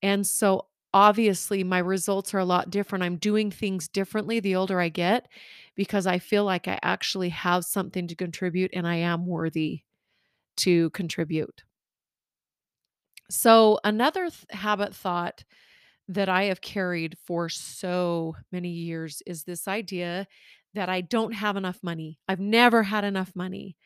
And 0.02 0.26
so 0.26 0.66
obviously 0.94 1.64
my 1.64 1.78
results 1.78 2.34
are 2.34 2.38
a 2.38 2.44
lot 2.44 2.70
different. 2.70 3.04
I'm 3.04 3.16
doing 3.16 3.50
things 3.50 3.88
differently 3.88 4.40
the 4.40 4.56
older 4.56 4.80
I 4.80 4.88
get 4.88 5.28
because 5.74 6.06
I 6.06 6.18
feel 6.18 6.44
like 6.44 6.68
I 6.68 6.78
actually 6.82 7.30
have 7.30 7.64
something 7.64 8.06
to 8.08 8.14
contribute 8.14 8.70
and 8.74 8.86
I 8.86 8.96
am 8.96 9.26
worthy 9.26 9.82
to 10.58 10.90
contribute. 10.90 11.64
So, 13.30 13.78
another 13.84 14.28
th- 14.30 14.44
habit 14.50 14.94
thought 14.94 15.44
that 16.08 16.28
I 16.28 16.44
have 16.44 16.60
carried 16.62 17.18
for 17.24 17.48
so 17.48 18.36
many 18.52 18.70
years 18.70 19.22
is 19.26 19.44
this 19.44 19.68
idea 19.68 20.28
that 20.74 20.88
I 20.88 21.00
don't 21.00 21.32
have 21.32 21.56
enough 21.56 21.78
money. 21.82 22.18
I've 22.28 22.40
never 22.40 22.82
had 22.82 23.04
enough 23.04 23.32
money. 23.34 23.76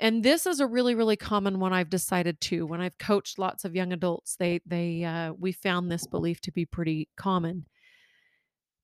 And 0.00 0.22
this 0.22 0.46
is 0.46 0.60
a 0.60 0.66
really, 0.66 0.94
really 0.94 1.16
common 1.16 1.58
one 1.58 1.72
I've 1.72 1.90
decided 1.90 2.40
to. 2.42 2.66
When 2.66 2.80
I've 2.80 2.98
coached 2.98 3.38
lots 3.38 3.64
of 3.64 3.74
young 3.74 3.92
adults, 3.92 4.36
they 4.36 4.60
they 4.64 5.04
uh, 5.04 5.32
we 5.32 5.52
found 5.52 5.90
this 5.90 6.06
belief 6.06 6.40
to 6.42 6.52
be 6.52 6.64
pretty 6.64 7.08
common. 7.16 7.66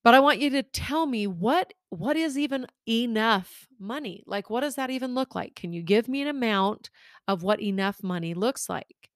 But 0.02 0.14
I 0.14 0.20
want 0.20 0.40
you 0.40 0.50
to 0.50 0.62
tell 0.62 1.06
me 1.06 1.26
what 1.26 1.72
what 1.90 2.16
is 2.16 2.36
even 2.36 2.66
enough 2.88 3.68
money? 3.78 4.22
Like 4.26 4.50
what 4.50 4.60
does 4.60 4.74
that 4.74 4.90
even 4.90 5.14
look 5.14 5.34
like? 5.34 5.54
Can 5.54 5.72
you 5.72 5.82
give 5.82 6.08
me 6.08 6.20
an 6.22 6.28
amount 6.28 6.90
of 7.28 7.42
what 7.42 7.62
enough 7.62 8.02
money 8.02 8.34
looks 8.34 8.68
like? 8.68 9.10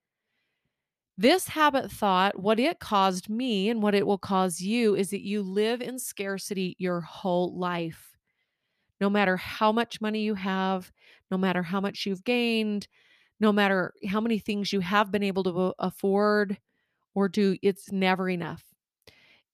This 1.20 1.48
habit 1.48 1.90
thought, 1.90 2.38
what 2.38 2.60
it 2.60 2.78
caused 2.78 3.28
me 3.28 3.68
and 3.68 3.82
what 3.82 3.96
it 3.96 4.06
will 4.06 4.18
cause 4.18 4.60
you 4.60 4.94
is 4.94 5.10
that 5.10 5.26
you 5.26 5.42
live 5.42 5.82
in 5.82 5.98
scarcity 5.98 6.76
your 6.78 7.00
whole 7.00 7.58
life. 7.58 8.16
No 9.00 9.10
matter 9.10 9.36
how 9.36 9.72
much 9.72 10.00
money 10.00 10.20
you 10.20 10.34
have, 10.34 10.92
no 11.28 11.36
matter 11.36 11.64
how 11.64 11.80
much 11.80 12.06
you've 12.06 12.22
gained, 12.22 12.86
no 13.40 13.50
matter 13.50 13.92
how 14.06 14.20
many 14.20 14.38
things 14.38 14.72
you 14.72 14.78
have 14.78 15.10
been 15.10 15.24
able 15.24 15.42
to 15.42 15.74
afford 15.80 16.56
or 17.16 17.28
do, 17.28 17.56
it's 17.62 17.90
never 17.90 18.30
enough. 18.30 18.62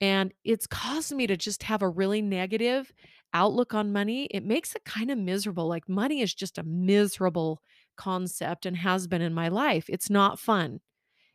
And 0.02 0.34
it's 0.44 0.66
caused 0.66 1.14
me 1.14 1.26
to 1.26 1.36
just 1.36 1.62
have 1.62 1.80
a 1.80 1.88
really 1.88 2.20
negative 2.20 2.92
outlook 3.32 3.72
on 3.72 3.90
money. 3.90 4.26
It 4.26 4.44
makes 4.44 4.74
it 4.74 4.84
kind 4.84 5.10
of 5.10 5.16
miserable. 5.16 5.66
Like 5.66 5.88
money 5.88 6.20
is 6.20 6.34
just 6.34 6.58
a 6.58 6.62
miserable 6.62 7.62
concept 7.96 8.66
and 8.66 8.76
has 8.76 9.06
been 9.06 9.22
in 9.22 9.32
my 9.32 9.48
life. 9.48 9.86
It's 9.88 10.10
not 10.10 10.38
fun. 10.38 10.80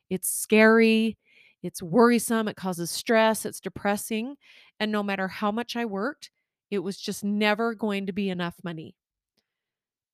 It's 0.10 0.30
scary. 0.30 1.18
It's 1.62 1.82
worrisome. 1.84 2.48
It 2.48 2.56
causes 2.56 2.90
stress. 2.92 3.46
It's 3.46 3.60
depressing. 3.60 4.36
And 4.80 4.92
no 4.92 5.04
matter 5.04 5.28
how 5.28 5.52
much 5.52 5.76
I 5.76 5.86
worked, 5.86 6.32
it 6.72 6.80
was 6.80 6.98
just 6.98 7.24
never 7.24 7.74
going 7.74 8.06
to 8.08 8.14
be 8.14 8.30
enough 8.30 8.56
money. 8.64 8.96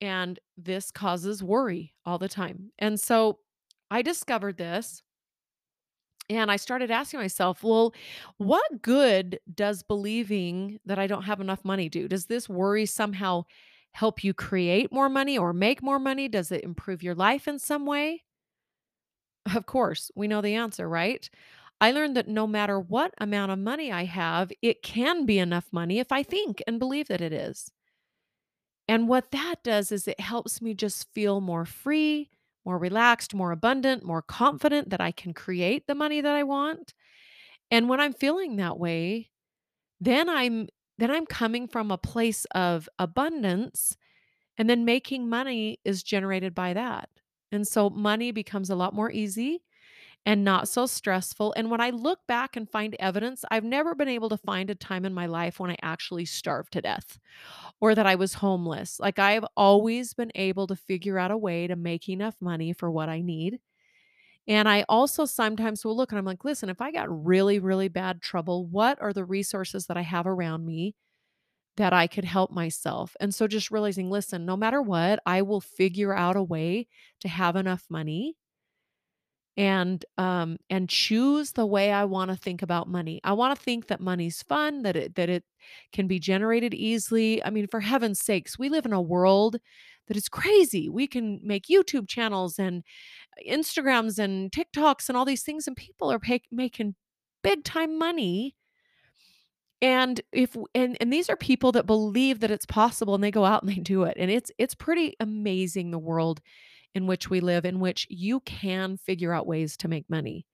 And 0.01 0.39
this 0.57 0.91
causes 0.91 1.43
worry 1.43 1.93
all 2.05 2.17
the 2.17 2.29
time. 2.29 2.71
And 2.77 2.99
so 2.99 3.39
I 3.89 4.01
discovered 4.01 4.57
this 4.57 5.01
and 6.29 6.51
I 6.51 6.55
started 6.55 6.89
asking 6.89 7.19
myself, 7.19 7.63
well, 7.63 7.93
what 8.37 8.81
good 8.81 9.39
does 9.53 9.83
believing 9.83 10.79
that 10.85 10.97
I 10.97 11.05
don't 11.07 11.23
have 11.23 11.39
enough 11.39 11.63
money 11.63 11.87
do? 11.87 12.07
Does 12.07 12.25
this 12.25 12.49
worry 12.49 12.85
somehow 12.87 13.43
help 13.91 14.23
you 14.23 14.33
create 14.33 14.91
more 14.91 15.07
money 15.07 15.37
or 15.37 15.53
make 15.53 15.83
more 15.83 15.99
money? 15.99 16.27
Does 16.27 16.51
it 16.51 16.63
improve 16.63 17.03
your 17.03 17.15
life 17.15 17.47
in 17.47 17.59
some 17.59 17.85
way? 17.85 18.23
Of 19.53 19.65
course, 19.65 20.11
we 20.15 20.27
know 20.27 20.41
the 20.41 20.53
answer, 20.55 20.87
right? 20.87 21.27
I 21.81 21.91
learned 21.91 22.15
that 22.15 22.27
no 22.27 22.47
matter 22.47 22.79
what 22.79 23.13
amount 23.19 23.51
of 23.51 23.59
money 23.59 23.91
I 23.91 24.05
have, 24.05 24.51
it 24.61 24.81
can 24.83 25.25
be 25.25 25.39
enough 25.39 25.71
money 25.71 25.99
if 25.99 26.11
I 26.11 26.23
think 26.23 26.61
and 26.67 26.79
believe 26.79 27.07
that 27.09 27.21
it 27.21 27.33
is. 27.33 27.71
And 28.87 29.07
what 29.07 29.31
that 29.31 29.63
does 29.63 29.91
is 29.91 30.07
it 30.07 30.19
helps 30.19 30.61
me 30.61 30.73
just 30.73 31.11
feel 31.13 31.41
more 31.41 31.65
free, 31.65 32.29
more 32.63 32.77
relaxed, 32.77 33.33
more 33.33 33.51
abundant, 33.51 34.03
more 34.03 34.21
confident 34.21 34.89
that 34.89 35.01
I 35.01 35.11
can 35.11 35.33
create 35.33 35.87
the 35.87 35.95
money 35.95 36.21
that 36.21 36.35
I 36.35 36.43
want. 36.43 36.93
And 37.71 37.89
when 37.89 37.99
I'm 38.01 38.13
feeling 38.13 38.57
that 38.57 38.79
way, 38.79 39.31
then 40.01 40.29
I'm 40.29 40.69
then 40.97 41.11
I'm 41.11 41.25
coming 41.27 41.67
from 41.67 41.91
a 41.91 41.97
place 41.97 42.45
of 42.55 42.89
abundance 42.99 43.97
and 44.57 44.69
then 44.69 44.85
making 44.85 45.29
money 45.29 45.79
is 45.85 46.03
generated 46.03 46.55
by 46.55 46.73
that. 46.73 47.09
And 47.51 47.67
so 47.67 47.89
money 47.89 48.31
becomes 48.31 48.69
a 48.69 48.75
lot 48.75 48.93
more 48.93 49.11
easy 49.11 49.63
and 50.25 50.43
not 50.43 50.67
so 50.67 50.85
stressful. 50.85 51.53
And 51.57 51.71
when 51.71 51.81
I 51.81 51.91
look 51.91 52.19
back 52.27 52.55
and 52.55 52.69
find 52.69 52.95
evidence, 52.99 53.45
I've 53.51 53.63
never 53.63 53.95
been 53.95 54.09
able 54.09 54.29
to 54.29 54.37
find 54.37 54.69
a 54.69 54.75
time 54.75 55.05
in 55.05 55.13
my 55.13 55.27
life 55.27 55.59
when 55.59 55.71
I 55.71 55.77
actually 55.83 56.25
starved 56.25 56.73
to 56.73 56.81
death 56.81 57.19
or 57.81 57.95
that 57.95 58.07
I 58.07 58.15
was 58.15 58.35
homeless. 58.35 58.99
Like 58.99 59.19
I've 59.19 59.45
always 59.57 60.13
been 60.13 60.31
able 60.35 60.67
to 60.67 60.75
figure 60.75 61.19
out 61.19 61.31
a 61.31 61.37
way 61.37 61.67
to 61.67 61.75
make 61.75 62.09
enough 62.09 62.35
money 62.41 62.73
for 62.73 62.91
what 62.91 63.09
I 63.09 63.21
need. 63.21 63.59
And 64.47 64.69
I 64.69 64.85
also 64.87 65.25
sometimes 65.25 65.83
will 65.83 65.97
look 65.97 66.11
and 66.11 66.19
I'm 66.19 66.25
like, 66.25 66.45
listen, 66.45 66.69
if 66.69 66.81
I 66.81 66.91
got 66.91 67.07
really, 67.25 67.59
really 67.59 67.87
bad 67.87 68.21
trouble, 68.21 68.65
what 68.65 69.01
are 69.01 69.13
the 69.13 69.25
resources 69.25 69.87
that 69.87 69.97
I 69.97 70.01
have 70.01 70.27
around 70.27 70.65
me 70.65 70.95
that 71.77 71.93
I 71.93 72.07
could 72.07 72.25
help 72.25 72.51
myself? 72.51 73.15
And 73.19 73.33
so 73.35 73.47
just 73.47 73.71
realizing, 73.71 74.09
listen, 74.09 74.45
no 74.45 74.57
matter 74.57 74.81
what, 74.81 75.19
I 75.25 75.41
will 75.41 75.61
figure 75.61 76.13
out 76.13 76.35
a 76.35 76.43
way 76.43 76.87
to 77.21 77.27
have 77.27 77.55
enough 77.55 77.85
money 77.89 78.35
and 79.57 80.03
um 80.17 80.57
and 80.69 80.89
choose 80.89 81.53
the 81.53 81.65
way 81.65 81.91
I 81.91 82.03
want 82.05 82.29
to 82.29 82.35
think 82.37 82.61
about 82.61 82.89
money. 82.89 83.21
I 83.23 83.33
want 83.33 83.57
to 83.57 83.63
think 83.63 83.87
that 83.87 84.01
money's 84.01 84.43
fun, 84.43 84.81
that 84.83 84.95
it 84.97 85.15
that 85.15 85.29
it 85.29 85.45
can 85.93 86.07
be 86.07 86.19
generated 86.19 86.73
easily. 86.73 87.43
I 87.43 87.49
mean, 87.51 87.67
for 87.67 87.79
heaven's 87.79 88.19
sakes, 88.19 88.59
we 88.59 88.67
live 88.69 88.85
in 88.85 88.91
a 88.93 89.01
world 89.01 89.57
that 90.07 90.17
is 90.17 90.27
crazy. 90.29 90.89
We 90.89 91.07
can 91.07 91.39
make 91.43 91.65
YouTube 91.67 92.07
channels 92.09 92.59
and 92.59 92.83
Instagrams 93.49 94.19
and 94.19 94.51
TikToks 94.51 95.09
and 95.09 95.17
all 95.17 95.25
these 95.25 95.43
things 95.43 95.67
and 95.67 95.77
people 95.77 96.11
are 96.11 96.19
pay- 96.19 96.41
making 96.51 96.95
big 97.43 97.63
time 97.65 97.97
money. 97.99 98.55
And 99.81 100.21
if 100.31 100.55
and 100.73 100.97
and 101.01 101.11
these 101.11 101.29
are 101.29 101.35
people 101.35 101.71
that 101.73 101.85
believe 101.85 102.39
that 102.39 102.51
it's 102.51 102.65
possible 102.65 103.13
and 103.13 103.23
they 103.23 103.31
go 103.31 103.45
out 103.45 103.63
and 103.63 103.71
they 103.71 103.79
do 103.81 104.03
it. 104.03 104.15
And 104.17 104.31
it's 104.31 104.51
it's 104.57 104.75
pretty 104.75 105.15
amazing 105.19 105.91
the 105.91 105.99
world 105.99 106.41
in 106.95 107.07
which 107.07 107.29
we 107.29 107.41
live, 107.41 107.65
in 107.65 107.79
which 107.79 108.07
you 108.09 108.39
can 108.41 108.97
figure 108.97 109.33
out 109.33 109.47
ways 109.47 109.77
to 109.77 109.87
make 109.87 110.09
money. 110.09 110.45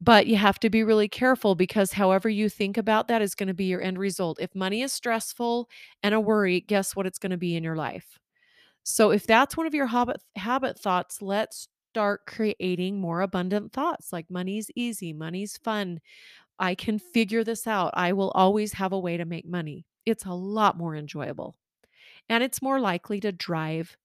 But 0.00 0.26
you 0.26 0.36
have 0.36 0.58
to 0.60 0.70
be 0.70 0.82
really 0.82 1.08
careful 1.08 1.54
because 1.54 1.92
however 1.92 2.28
you 2.28 2.48
think 2.48 2.78
about 2.78 3.08
that 3.08 3.20
is 3.20 3.34
going 3.34 3.48
to 3.48 3.54
be 3.54 3.66
your 3.66 3.82
end 3.82 3.98
result. 3.98 4.40
If 4.40 4.54
money 4.54 4.80
is 4.80 4.92
stressful 4.94 5.68
and 6.02 6.14
a 6.14 6.20
worry, 6.20 6.60
guess 6.60 6.96
what 6.96 7.06
it's 7.06 7.18
going 7.18 7.32
to 7.32 7.36
be 7.36 7.54
in 7.54 7.62
your 7.62 7.76
life? 7.76 8.18
So 8.84 9.10
if 9.12 9.26
that's 9.26 9.56
one 9.56 9.66
of 9.66 9.74
your 9.74 9.86
habit 9.88 10.22
habit 10.36 10.78
thoughts, 10.78 11.22
let's 11.22 11.68
start 11.92 12.22
creating 12.26 13.00
more 13.00 13.20
abundant 13.22 13.72
thoughts 13.72 14.12
like 14.12 14.30
money's 14.30 14.70
easy, 14.76 15.12
money's 15.12 15.58
fun. 15.58 16.00
I 16.60 16.76
can 16.76 16.98
figure 17.00 17.44
this 17.44 17.66
out. 17.66 17.92
I 17.94 18.12
will 18.14 18.30
always 18.32 18.74
have 18.74 18.92
a 18.92 19.00
way 19.00 19.16
to 19.16 19.24
make 19.24 19.46
money. 19.46 19.86
It's 20.06 20.26
a 20.26 20.32
lot 20.34 20.76
more 20.78 20.96
enjoyable 20.96 21.56
and 22.28 22.44
it's 22.44 22.62
more 22.62 22.80
likely 22.80 23.20
to 23.20 23.32
drive 23.32 23.96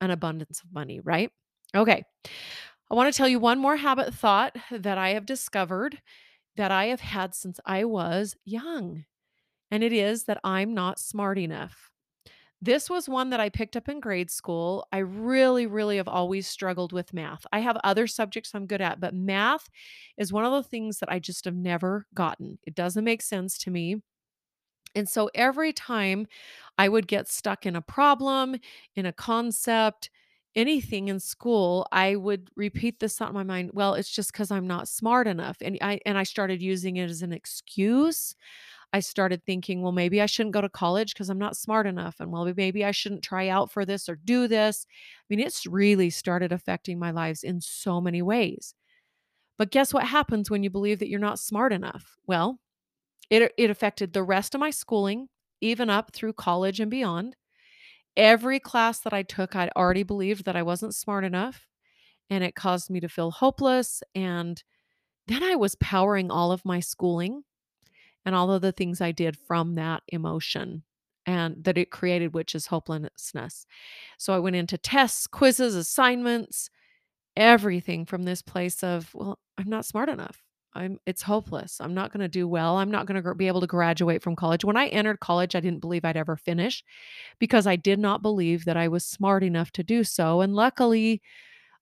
an 0.00 0.10
abundance 0.10 0.62
of 0.62 0.72
money, 0.72 1.00
right? 1.00 1.30
Okay. 1.74 2.04
I 2.90 2.94
want 2.94 3.12
to 3.12 3.16
tell 3.16 3.28
you 3.28 3.38
one 3.38 3.58
more 3.58 3.76
habit 3.76 4.14
thought 4.14 4.56
that 4.70 4.98
I 4.98 5.10
have 5.10 5.26
discovered 5.26 6.00
that 6.56 6.70
I 6.70 6.86
have 6.86 7.00
had 7.00 7.34
since 7.34 7.60
I 7.66 7.84
was 7.84 8.36
young, 8.44 9.04
and 9.70 9.84
it 9.84 9.92
is 9.92 10.24
that 10.24 10.40
I'm 10.44 10.74
not 10.74 11.00
smart 11.00 11.38
enough. 11.38 11.90
This 12.62 12.88
was 12.88 13.08
one 13.08 13.30
that 13.30 13.40
I 13.40 13.50
picked 13.50 13.76
up 13.76 13.88
in 13.88 14.00
grade 14.00 14.30
school. 14.30 14.86
I 14.90 14.98
really, 14.98 15.66
really 15.66 15.98
have 15.98 16.08
always 16.08 16.46
struggled 16.46 16.92
with 16.92 17.12
math. 17.12 17.46
I 17.52 17.60
have 17.60 17.76
other 17.84 18.06
subjects 18.06 18.54
I'm 18.54 18.66
good 18.66 18.80
at, 18.80 18.98
but 18.98 19.14
math 19.14 19.68
is 20.16 20.32
one 20.32 20.44
of 20.44 20.52
the 20.52 20.62
things 20.62 20.98
that 20.98 21.10
I 21.12 21.18
just 21.18 21.44
have 21.44 21.54
never 21.54 22.06
gotten. 22.14 22.58
It 22.66 22.74
doesn't 22.74 23.04
make 23.04 23.22
sense 23.22 23.58
to 23.58 23.70
me. 23.70 23.96
And 24.94 25.08
so 25.08 25.30
every 25.34 25.72
time 25.72 26.26
I 26.78 26.88
would 26.88 27.06
get 27.08 27.28
stuck 27.28 27.66
in 27.66 27.76
a 27.76 27.82
problem, 27.82 28.56
in 28.94 29.06
a 29.06 29.12
concept, 29.12 30.10
anything 30.54 31.08
in 31.08 31.20
school, 31.20 31.86
I 31.92 32.16
would 32.16 32.50
repeat 32.56 33.00
this 33.00 33.16
thought 33.18 33.28
in 33.30 33.34
my 33.34 33.44
mind, 33.44 33.72
well, 33.74 33.94
it's 33.94 34.10
just 34.10 34.32
cuz 34.34 34.50
I'm 34.50 34.66
not 34.66 34.88
smart 34.88 35.26
enough. 35.28 35.58
And 35.60 35.78
I 35.82 36.00
and 36.06 36.18
I 36.18 36.22
started 36.24 36.62
using 36.62 36.96
it 36.96 37.10
as 37.10 37.22
an 37.22 37.32
excuse. 37.32 38.36
I 38.92 39.00
started 39.00 39.44
thinking, 39.44 39.82
well, 39.82 39.92
maybe 39.92 40.22
I 40.22 40.26
shouldn't 40.26 40.54
go 40.54 40.60
to 40.60 40.68
college 40.68 41.12
because 41.12 41.28
I'm 41.28 41.38
not 41.38 41.56
smart 41.56 41.86
enough. 41.86 42.16
And 42.20 42.32
well, 42.32 42.50
maybe 42.56 42.84
I 42.84 42.92
shouldn't 42.92 43.22
try 43.22 43.48
out 43.48 43.70
for 43.70 43.84
this 43.84 44.08
or 44.08 44.16
do 44.16 44.48
this. 44.48 44.86
I 44.88 45.24
mean, 45.28 45.40
it's 45.40 45.66
really 45.66 46.08
started 46.10 46.52
affecting 46.52 46.98
my 46.98 47.10
lives 47.10 47.42
in 47.42 47.60
so 47.60 48.00
many 48.00 48.22
ways. 48.22 48.74
But 49.58 49.70
guess 49.70 49.92
what 49.92 50.04
happens 50.04 50.50
when 50.50 50.62
you 50.62 50.70
believe 50.70 50.98
that 50.98 51.08
you're 51.08 51.20
not 51.20 51.38
smart 51.38 51.72
enough? 51.72 52.16
Well, 52.26 52.58
it 53.30 53.42
uh, 53.42 53.48
it 53.56 53.70
affected 53.70 54.12
the 54.12 54.22
rest 54.22 54.54
of 54.54 54.60
my 54.60 54.70
schooling, 54.70 55.28
even 55.60 55.90
up 55.90 56.12
through 56.12 56.34
college 56.34 56.80
and 56.80 56.90
beyond. 56.90 57.36
Every 58.16 58.60
class 58.60 59.00
that 59.00 59.12
I 59.12 59.22
took, 59.22 59.54
I'd 59.54 59.72
already 59.76 60.02
believed 60.02 60.44
that 60.46 60.56
I 60.56 60.62
wasn't 60.62 60.94
smart 60.94 61.24
enough, 61.24 61.66
and 62.30 62.44
it 62.44 62.54
caused 62.54 62.90
me 62.90 63.00
to 63.00 63.08
feel 63.08 63.30
hopeless, 63.30 64.02
and 64.14 64.62
then 65.26 65.42
I 65.42 65.56
was 65.56 65.74
powering 65.76 66.30
all 66.30 66.52
of 66.52 66.64
my 66.64 66.80
schooling 66.80 67.42
and 68.26 68.34
all 68.34 68.52
of 68.52 68.60
the 68.60 68.72
things 68.72 69.00
I 69.00 69.12
did 69.12 69.38
from 69.38 69.76
that 69.76 70.02
emotion 70.08 70.82
and 71.24 71.64
that 71.64 71.78
it 71.78 71.90
created, 71.90 72.34
which 72.34 72.54
is 72.54 72.66
hopelessness. 72.66 73.66
So 74.18 74.34
I 74.34 74.38
went 74.38 74.56
into 74.56 74.76
tests, 74.76 75.26
quizzes, 75.26 75.74
assignments, 75.74 76.68
everything 77.36 78.04
from 78.04 78.24
this 78.24 78.42
place 78.42 78.82
of, 78.82 79.14
well, 79.14 79.38
I'm 79.56 79.68
not 79.68 79.86
smart 79.86 80.08
enough. 80.08 80.42
I'm 80.74 80.98
it's 81.06 81.22
hopeless. 81.22 81.80
I'm 81.80 81.94
not 81.94 82.12
going 82.12 82.20
to 82.20 82.28
do 82.28 82.46
well. 82.46 82.76
I'm 82.76 82.90
not 82.90 83.06
going 83.06 83.22
to 83.22 83.34
be 83.34 83.46
able 83.46 83.62
to 83.62 83.66
graduate 83.66 84.22
from 84.22 84.36
college. 84.36 84.62
When 84.62 84.76
I 84.76 84.88
entered 84.88 85.20
college, 85.20 85.54
I 85.56 85.60
didn't 85.60 85.80
believe 85.80 86.04
I'd 86.04 86.18
ever 86.18 86.36
finish 86.36 86.84
because 87.38 87.66
I 87.66 87.76
did 87.76 87.98
not 87.98 88.20
believe 88.20 88.66
that 88.66 88.76
I 88.76 88.88
was 88.88 89.04
smart 89.04 89.42
enough 89.42 89.72
to 89.72 89.82
do 89.82 90.04
so. 90.04 90.42
And 90.42 90.54
luckily, 90.54 91.22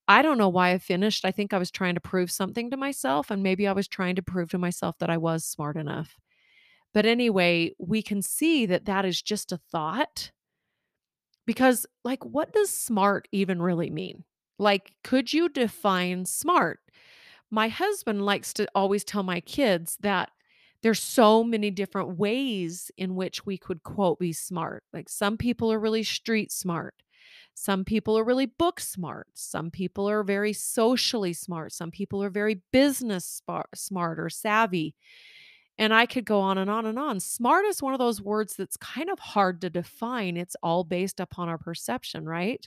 I 0.06 0.22
don't 0.22 0.38
know 0.38 0.48
why 0.48 0.70
I 0.70 0.78
finished. 0.78 1.24
I 1.24 1.32
think 1.32 1.52
I 1.52 1.58
was 1.58 1.72
trying 1.72 1.94
to 1.94 2.00
prove 2.00 2.30
something 2.30 2.70
to 2.70 2.76
myself 2.76 3.30
and 3.30 3.42
maybe 3.42 3.66
I 3.66 3.72
was 3.72 3.88
trying 3.88 4.16
to 4.16 4.22
prove 4.22 4.50
to 4.50 4.58
myself 4.58 4.98
that 4.98 5.10
I 5.10 5.16
was 5.16 5.44
smart 5.44 5.76
enough. 5.76 6.18
But 6.94 7.04
anyway, 7.06 7.74
we 7.78 8.00
can 8.02 8.22
see 8.22 8.64
that 8.66 8.86
that 8.86 9.04
is 9.04 9.20
just 9.20 9.52
a 9.52 9.58
thought 9.58 10.30
because 11.46 11.86
like 12.04 12.24
what 12.24 12.52
does 12.52 12.70
smart 12.70 13.28
even 13.32 13.60
really 13.60 13.90
mean? 13.90 14.24
Like 14.58 14.92
could 15.02 15.32
you 15.32 15.48
define 15.48 16.24
smart? 16.24 16.80
My 17.50 17.68
husband 17.68 18.24
likes 18.24 18.52
to 18.54 18.68
always 18.74 19.04
tell 19.04 19.22
my 19.22 19.40
kids 19.40 19.98
that 20.00 20.30
there's 20.82 21.00
so 21.00 21.42
many 21.42 21.70
different 21.70 22.18
ways 22.18 22.90
in 22.96 23.14
which 23.14 23.44
we 23.46 23.58
could 23.58 23.82
quote 23.82 24.18
be 24.18 24.32
smart. 24.32 24.84
Like 24.92 25.08
some 25.08 25.36
people 25.36 25.72
are 25.72 25.80
really 25.80 26.02
street 26.02 26.52
smart. 26.52 26.94
Some 27.54 27.84
people 27.84 28.18
are 28.18 28.24
really 28.24 28.46
book 28.46 28.80
smart. 28.80 29.28
Some 29.34 29.70
people 29.70 30.08
are 30.08 30.22
very 30.22 30.52
socially 30.52 31.32
smart. 31.32 31.72
Some 31.72 31.90
people 31.90 32.22
are 32.22 32.30
very 32.30 32.62
business 32.72 33.40
smart 33.74 34.18
or 34.18 34.28
savvy. 34.28 34.94
And 35.76 35.92
I 35.92 36.06
could 36.06 36.24
go 36.24 36.40
on 36.40 36.56
and 36.58 36.70
on 36.70 36.86
and 36.86 36.98
on. 36.98 37.18
Smart 37.18 37.64
is 37.64 37.82
one 37.82 37.94
of 37.94 37.98
those 37.98 38.22
words 38.22 38.54
that's 38.54 38.76
kind 38.76 39.10
of 39.10 39.18
hard 39.18 39.60
to 39.62 39.70
define. 39.70 40.36
It's 40.36 40.56
all 40.62 40.84
based 40.84 41.18
upon 41.18 41.48
our 41.48 41.58
perception, 41.58 42.24
right? 42.24 42.66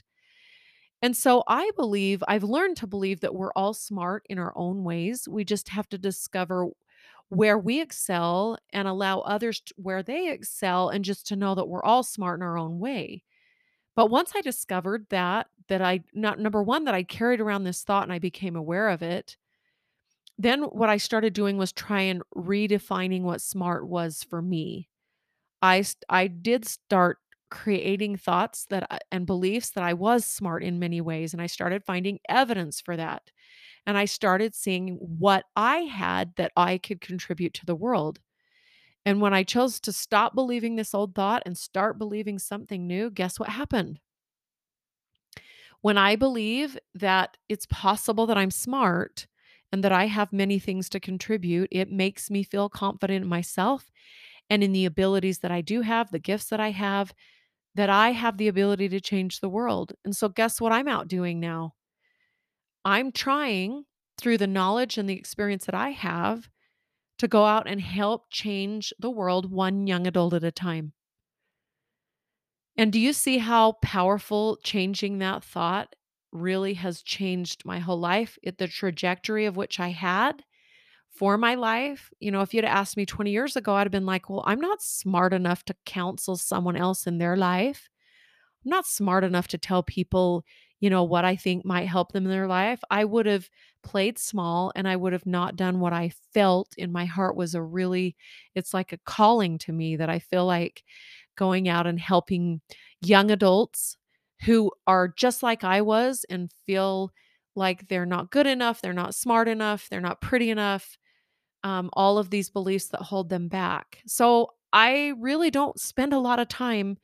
And 1.00 1.16
so 1.16 1.42
I 1.46 1.70
believe, 1.76 2.22
I've 2.26 2.42
learned 2.42 2.76
to 2.78 2.86
believe 2.86 3.20
that 3.20 3.34
we're 3.34 3.52
all 3.52 3.72
smart 3.72 4.26
in 4.28 4.38
our 4.38 4.52
own 4.56 4.84
ways. 4.84 5.28
We 5.28 5.44
just 5.44 5.68
have 5.70 5.88
to 5.90 5.98
discover 5.98 6.68
where 7.28 7.58
we 7.58 7.80
excel 7.80 8.58
and 8.72 8.88
allow 8.88 9.20
others 9.20 9.60
t- 9.60 9.72
where 9.76 10.02
they 10.02 10.30
excel 10.30 10.88
and 10.88 11.04
just 11.04 11.26
to 11.28 11.36
know 11.36 11.54
that 11.54 11.68
we're 11.68 11.84
all 11.84 12.02
smart 12.02 12.40
in 12.40 12.42
our 12.42 12.58
own 12.58 12.78
way. 12.78 13.22
But 13.94 14.10
once 14.10 14.32
I 14.34 14.40
discovered 14.40 15.06
that, 15.10 15.48
that 15.68 15.82
I 15.82 16.02
not 16.14 16.38
number 16.38 16.62
one, 16.62 16.84
that 16.84 16.94
I 16.94 17.02
carried 17.02 17.40
around 17.40 17.64
this 17.64 17.82
thought 17.82 18.04
and 18.04 18.12
I 18.12 18.18
became 18.18 18.56
aware 18.56 18.88
of 18.88 19.02
it, 19.02 19.36
then 20.38 20.62
what 20.62 20.88
I 20.88 20.96
started 20.98 21.32
doing 21.32 21.58
was 21.58 21.72
try 21.72 22.02
and 22.02 22.22
redefining 22.36 23.22
what 23.22 23.40
smart 23.42 23.88
was 23.88 24.22
for 24.22 24.40
me. 24.42 24.88
I 25.62 25.84
I 26.08 26.28
did 26.28 26.66
start 26.66 27.18
creating 27.50 28.16
thoughts 28.16 28.66
that 28.66 29.04
and 29.12 29.26
beliefs 29.26 29.70
that 29.70 29.84
I 29.84 29.94
was 29.94 30.24
smart 30.24 30.62
in 30.64 30.78
many 30.78 31.00
ways 31.00 31.32
and 31.32 31.42
I 31.42 31.46
started 31.46 31.84
finding 31.84 32.20
evidence 32.28 32.80
for 32.80 32.96
that. 32.96 33.30
And 33.86 33.98
I 33.98 34.06
started 34.06 34.54
seeing 34.54 34.96
what 34.96 35.46
I 35.56 35.78
had 35.80 36.34
that 36.36 36.52
I 36.56 36.78
could 36.78 37.00
contribute 37.00 37.54
to 37.54 37.66
the 37.66 37.76
world. 37.76 38.20
And 39.06 39.20
when 39.20 39.34
I 39.34 39.44
chose 39.44 39.80
to 39.80 39.92
stop 39.92 40.34
believing 40.34 40.76
this 40.76 40.94
old 40.94 41.14
thought 41.14 41.42
and 41.46 41.56
start 41.58 41.98
believing 41.98 42.38
something 42.38 42.86
new, 42.86 43.10
guess 43.10 43.40
what 43.40 43.50
happened? 43.50 44.00
When 45.80 45.98
I 45.98 46.16
believe 46.16 46.78
that 46.94 47.36
it's 47.48 47.66
possible 47.66 48.26
that 48.26 48.38
I'm 48.38 48.50
smart 48.50 49.26
and 49.72 49.84
that 49.84 49.92
I 49.92 50.06
have 50.06 50.32
many 50.32 50.58
things 50.58 50.88
to 50.90 51.00
contribute, 51.00 51.68
it 51.72 51.90
makes 51.90 52.30
me 52.30 52.42
feel 52.42 52.68
confident 52.68 53.22
in 53.22 53.28
myself 53.28 53.90
and 54.50 54.64
in 54.64 54.72
the 54.72 54.86
abilities 54.86 55.40
that 55.40 55.50
I 55.50 55.60
do 55.60 55.82
have, 55.82 56.10
the 56.10 56.18
gifts 56.18 56.46
that 56.50 56.60
I 56.60 56.70
have, 56.70 57.12
that 57.74 57.90
I 57.90 58.12
have 58.12 58.38
the 58.38 58.48
ability 58.48 58.88
to 58.90 59.00
change 59.00 59.40
the 59.40 59.48
world. 59.48 59.92
And 60.04 60.16
so, 60.16 60.28
guess 60.28 60.60
what 60.60 60.72
I'm 60.72 60.88
out 60.88 61.08
doing 61.08 61.40
now? 61.40 61.74
I'm 62.84 63.12
trying 63.12 63.84
through 64.16 64.38
the 64.38 64.48
knowledge 64.48 64.98
and 64.98 65.08
the 65.08 65.16
experience 65.16 65.66
that 65.66 65.76
I 65.76 65.90
have 65.90 66.50
to 67.18 67.28
go 67.28 67.46
out 67.46 67.68
and 67.68 67.80
help 67.80 68.30
change 68.30 68.92
the 68.98 69.10
world 69.10 69.50
one 69.50 69.86
young 69.86 70.06
adult 70.06 70.34
at 70.34 70.44
a 70.44 70.52
time. 70.52 70.94
And 72.76 72.92
do 72.92 72.98
you 73.00 73.12
see 73.12 73.38
how 73.38 73.72
powerful 73.82 74.56
changing 74.62 75.18
that 75.18 75.42
thought 75.44 75.94
really 76.32 76.74
has 76.74 77.02
changed 77.02 77.64
my 77.64 77.78
whole 77.78 77.98
life? 77.98 78.38
It, 78.42 78.58
the 78.58 78.68
trajectory 78.68 79.46
of 79.46 79.56
which 79.56 79.80
I 79.80 79.88
had 79.88 80.42
for 81.10 81.36
my 81.36 81.54
life. 81.54 82.10
You 82.20 82.30
know, 82.30 82.42
if 82.42 82.54
you'd 82.54 82.64
asked 82.64 82.96
me 82.96 83.06
20 83.06 83.30
years 83.30 83.56
ago, 83.56 83.74
I'd 83.74 83.86
have 83.86 83.92
been 83.92 84.06
like, 84.06 84.30
well, 84.30 84.44
I'm 84.46 84.60
not 84.60 84.82
smart 84.82 85.32
enough 85.32 85.64
to 85.64 85.76
counsel 85.84 86.36
someone 86.36 86.76
else 86.76 87.06
in 87.06 87.18
their 87.18 87.36
life. 87.36 87.88
I'm 88.64 88.70
not 88.70 88.86
smart 88.86 89.24
enough 89.24 89.48
to 89.48 89.58
tell 89.58 89.82
people, 89.82 90.44
you 90.80 90.90
know, 90.90 91.04
what 91.04 91.24
I 91.24 91.36
think 91.36 91.64
might 91.64 91.88
help 91.88 92.12
them 92.12 92.24
in 92.24 92.30
their 92.30 92.46
life. 92.46 92.80
I 92.90 93.04
would 93.04 93.26
have 93.26 93.48
played 93.82 94.18
small 94.18 94.72
and 94.76 94.86
I 94.86 94.96
would 94.96 95.12
have 95.12 95.26
not 95.26 95.56
done 95.56 95.80
what 95.80 95.92
I 95.92 96.12
felt 96.34 96.74
in 96.76 96.92
my 96.92 97.04
heart 97.04 97.36
was 97.36 97.54
a 97.54 97.62
really, 97.62 98.16
it's 98.54 98.74
like 98.74 98.92
a 98.92 98.98
calling 99.04 99.58
to 99.58 99.72
me 99.72 99.96
that 99.96 100.10
I 100.10 100.18
feel 100.18 100.46
like 100.46 100.84
going 101.36 101.68
out 101.68 101.86
and 101.86 101.98
helping 102.00 102.60
young 103.00 103.30
adults 103.30 103.96
who 104.44 104.70
are 104.86 105.08
just 105.08 105.42
like 105.42 105.64
I 105.64 105.80
was 105.80 106.24
and 106.30 106.50
feel 106.66 107.12
like 107.54 107.88
they're 107.88 108.06
not 108.06 108.30
good 108.30 108.46
enough, 108.46 108.80
they're 108.80 108.92
not 108.92 109.14
smart 109.14 109.48
enough, 109.48 109.88
they're 109.88 110.00
not 110.00 110.20
pretty 110.20 110.50
enough, 110.50 110.96
um, 111.64 111.90
all 111.92 112.18
of 112.18 112.30
these 112.30 112.50
beliefs 112.50 112.86
that 112.88 113.02
hold 113.02 113.30
them 113.30 113.48
back. 113.48 113.98
So 114.06 114.52
I 114.72 115.14
really 115.18 115.50
don't 115.50 115.80
spend 115.80 116.12
a 116.12 116.18
lot 116.20 116.38
of 116.38 116.48
time 116.48 116.98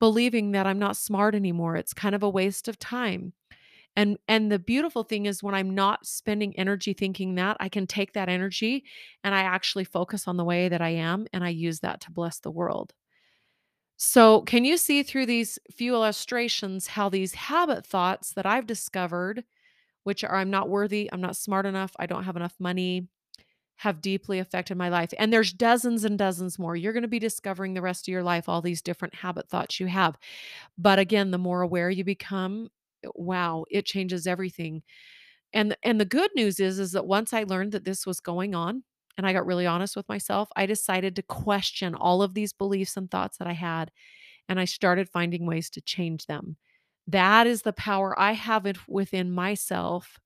believing 0.00 0.52
that 0.52 0.66
I'm 0.66 0.78
not 0.78 0.96
smart 0.96 1.34
anymore. 1.34 1.76
It's 1.76 1.94
kind 1.94 2.14
of 2.14 2.22
a 2.22 2.28
waste 2.28 2.68
of 2.68 2.78
time. 2.78 3.32
And 3.96 4.18
and 4.26 4.50
the 4.50 4.58
beautiful 4.58 5.04
thing 5.04 5.26
is 5.26 5.42
when 5.42 5.54
I'm 5.54 5.74
not 5.74 6.04
spending 6.04 6.58
energy 6.58 6.94
thinking 6.94 7.36
that, 7.36 7.56
I 7.60 7.68
can 7.68 7.86
take 7.86 8.12
that 8.14 8.28
energy 8.28 8.84
and 9.22 9.34
I 9.34 9.42
actually 9.42 9.84
focus 9.84 10.26
on 10.26 10.36
the 10.36 10.44
way 10.44 10.68
that 10.68 10.82
I 10.82 10.90
am 10.90 11.26
and 11.32 11.44
I 11.44 11.50
use 11.50 11.80
that 11.80 12.00
to 12.02 12.10
bless 12.10 12.40
the 12.40 12.50
world. 12.50 12.92
So, 14.06 14.42
can 14.42 14.64
you 14.64 14.76
see 14.76 15.02
through 15.02 15.26
these 15.26 15.58
few 15.74 15.94
illustrations 15.94 16.88
how 16.88 17.08
these 17.08 17.32
habit 17.34 17.86
thoughts 17.86 18.32
that 18.34 18.44
I've 18.44 18.66
discovered, 18.66 19.44
which 20.04 20.24
are 20.24 20.36
I'm 20.36 20.50
not 20.50 20.68
worthy, 20.68 21.10
I'm 21.12 21.20
not 21.20 21.36
smart 21.36 21.66
enough, 21.66 21.92
I 21.98 22.06
don't 22.06 22.24
have 22.24 22.36
enough 22.36 22.54
money, 22.60 23.08
have 23.78 24.02
deeply 24.02 24.38
affected 24.40 24.76
my 24.76 24.88
life. 24.90 25.10
And 25.18 25.32
there's 25.32 25.52
dozens 25.52 26.04
and 26.04 26.18
dozens 26.18 26.58
more. 26.58 26.76
You're 26.76 26.92
going 26.94 27.02
to 27.02 27.08
be 27.08 27.18
discovering 27.20 27.74
the 27.74 27.82
rest 27.82 28.08
of 28.08 28.12
your 28.12 28.22
life 28.24 28.48
all 28.48 28.62
these 28.62 28.82
different 28.82 29.14
habit 29.16 29.48
thoughts 29.48 29.80
you 29.80 29.86
have. 29.88 30.16
But 30.78 30.98
again, 30.98 31.30
the 31.32 31.38
more 31.38 31.62
aware 31.62 31.90
you 31.90 32.04
become, 32.04 32.70
eh, 33.04 33.08
wow, 33.14 33.64
it 33.70 33.86
changes 33.86 34.26
everything. 34.26 34.82
And 35.52 35.76
and 35.82 36.00
the 36.00 36.04
good 36.06 36.30
news 36.36 36.60
is 36.60 36.78
is 36.78 36.92
that 36.92 37.06
once 37.06 37.32
I 37.32 37.44
learned 37.44 37.72
that 37.72 37.84
this 37.84 38.06
was 38.06 38.20
going 38.20 38.54
on 38.54 38.84
and 39.16 39.26
I 39.26 39.32
got 39.32 39.46
really 39.46 39.66
honest 39.66 39.96
with 39.96 40.08
myself, 40.08 40.48
I 40.56 40.66
decided 40.66 41.16
to 41.16 41.22
question 41.22 41.94
all 41.94 42.22
of 42.22 42.34
these 42.34 42.52
beliefs 42.52 42.96
and 42.96 43.10
thoughts 43.10 43.38
that 43.38 43.48
I 43.48 43.52
had 43.52 43.90
and 44.48 44.60
I 44.60 44.64
started 44.64 45.08
finding 45.08 45.46
ways 45.46 45.70
to 45.70 45.80
change 45.80 46.26
them. 46.26 46.56
That 47.06 47.46
is 47.46 47.62
the 47.62 47.72
power 47.72 48.18
I 48.18 48.32
have 48.32 48.66
it 48.66 48.76
within 48.88 49.30
myself 49.30 50.18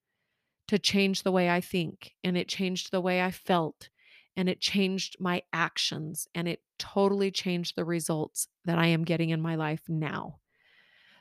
to 0.69 0.79
change 0.79 1.23
the 1.23 1.33
way 1.33 1.49
I 1.49 1.61
think, 1.61 2.13
and 2.23 2.37
it 2.37 2.49
changed 2.49 2.91
the 2.91 3.01
way 3.01 3.23
I 3.23 3.31
felt, 3.31 3.89
and 4.37 4.49
it 4.49 4.61
changed 4.61 5.17
my 5.19 5.43
actions, 5.53 6.29
and 6.35 6.47
it 6.47 6.61
totally 6.79 7.31
changed 7.31 7.75
the 7.75 7.85
results 7.85 8.49
that 8.65 8.79
I 8.79 8.89
am 8.89 9.05
getting 9.05 9.31
in 9.31 9.41
my 9.41 9.55
life 9.55 9.83
now. 9.89 10.39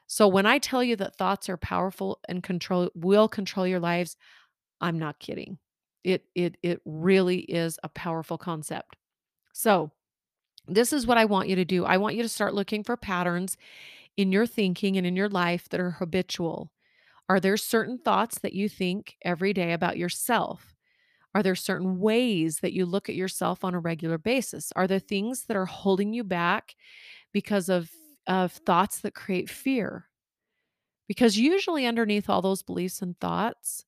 So 0.05 0.27
when 0.27 0.45
I 0.45 0.57
tell 0.57 0.83
you 0.83 0.95
that 0.97 1.15
thoughts 1.15 1.49
are 1.49 1.57
powerful 1.57 2.19
and 2.27 2.43
control 2.43 2.89
will 2.93 3.27
control 3.27 3.67
your 3.67 3.79
lives, 3.79 4.15
I'm 4.79 4.99
not 4.99 5.19
kidding. 5.19 5.57
It 6.07 6.25
it 6.35 6.57
it 6.63 6.81
really 6.85 7.39
is 7.41 7.79
a 7.83 7.89
powerful 7.89 8.39
concept. 8.39 8.97
So, 9.53 9.91
this 10.67 10.93
is 10.93 11.07
what 11.07 11.17
I 11.17 11.25
want 11.25 11.49
you 11.49 11.55
to 11.55 11.65
do. 11.65 11.85
I 11.85 11.97
want 11.97 12.15
you 12.15 12.23
to 12.23 12.29
start 12.29 12.53
looking 12.53 12.83
for 12.83 12.97
patterns 12.97 13.57
in 14.17 14.31
your 14.31 14.47
thinking 14.47 14.97
and 14.97 15.07
in 15.07 15.15
your 15.15 15.29
life 15.29 15.69
that 15.69 15.79
are 15.81 15.91
habitual. 15.91 16.71
Are 17.29 17.39
there 17.39 17.57
certain 17.57 17.99
thoughts 17.99 18.39
that 18.39 18.53
you 18.53 18.69
think 18.69 19.17
every 19.23 19.53
day 19.53 19.73
about 19.73 19.97
yourself? 19.97 20.75
Are 21.35 21.43
there 21.43 21.55
certain 21.55 21.99
ways 21.99 22.59
that 22.61 22.73
you 22.73 22.85
look 22.85 23.09
at 23.09 23.15
yourself 23.15 23.63
on 23.63 23.75
a 23.75 23.79
regular 23.79 24.17
basis? 24.17 24.71
Are 24.75 24.87
there 24.87 24.99
things 24.99 25.45
that 25.45 25.57
are 25.57 25.65
holding 25.67 26.13
you 26.13 26.23
back 26.23 26.75
because 27.33 27.69
of 27.69 27.91
of 28.27 28.53
thoughts 28.53 28.99
that 29.01 29.15
create 29.15 29.49
fear? 29.49 30.07
Because 31.07 31.37
usually 31.37 31.85
underneath 31.85 32.29
all 32.29 32.41
those 32.41 32.63
beliefs 32.63 33.01
and 33.01 33.17
thoughts 33.19 33.85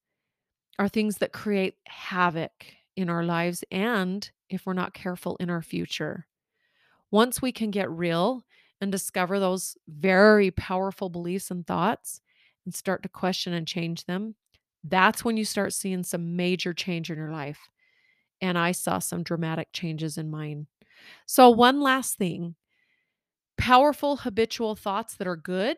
are 0.79 0.87
things 0.87 1.17
that 1.17 1.33
create 1.33 1.75
havoc 1.87 2.51
in 2.95 3.09
our 3.09 3.23
lives 3.23 3.63
and 3.69 4.31
if 4.49 4.65
we're 4.65 4.73
not 4.73 4.93
careful 4.93 5.37
in 5.39 5.49
our 5.49 5.61
future. 5.61 6.25
Once 7.11 7.41
we 7.41 7.51
can 7.51 7.69
get 7.69 7.91
real 7.91 8.45
and 8.81 8.91
discover 8.91 9.39
those 9.39 9.77
very 9.87 10.51
powerful 10.51 11.09
beliefs 11.09 11.51
and 11.51 11.67
thoughts 11.67 12.21
and 12.65 12.73
start 12.73 13.03
to 13.03 13.09
question 13.09 13.53
and 13.53 13.67
change 13.67 14.05
them, 14.05 14.35
that's 14.83 15.25
when 15.25 15.37
you 15.37 15.43
start 15.45 15.73
seeing 15.73 16.03
some 16.03 16.37
major 16.37 16.73
change 16.73 17.11
in 17.11 17.17
your 17.17 17.31
life. 17.31 17.69
And 18.41 18.57
I 18.57 18.71
saw 18.71 18.99
some 18.99 19.23
dramatic 19.23 19.69
changes 19.73 20.17
in 20.17 20.31
mine. 20.31 20.67
So, 21.25 21.49
one 21.49 21.81
last 21.81 22.17
thing 22.17 22.55
powerful 23.57 24.17
habitual 24.17 24.75
thoughts 24.75 25.15
that 25.15 25.27
are 25.27 25.35
good 25.35 25.77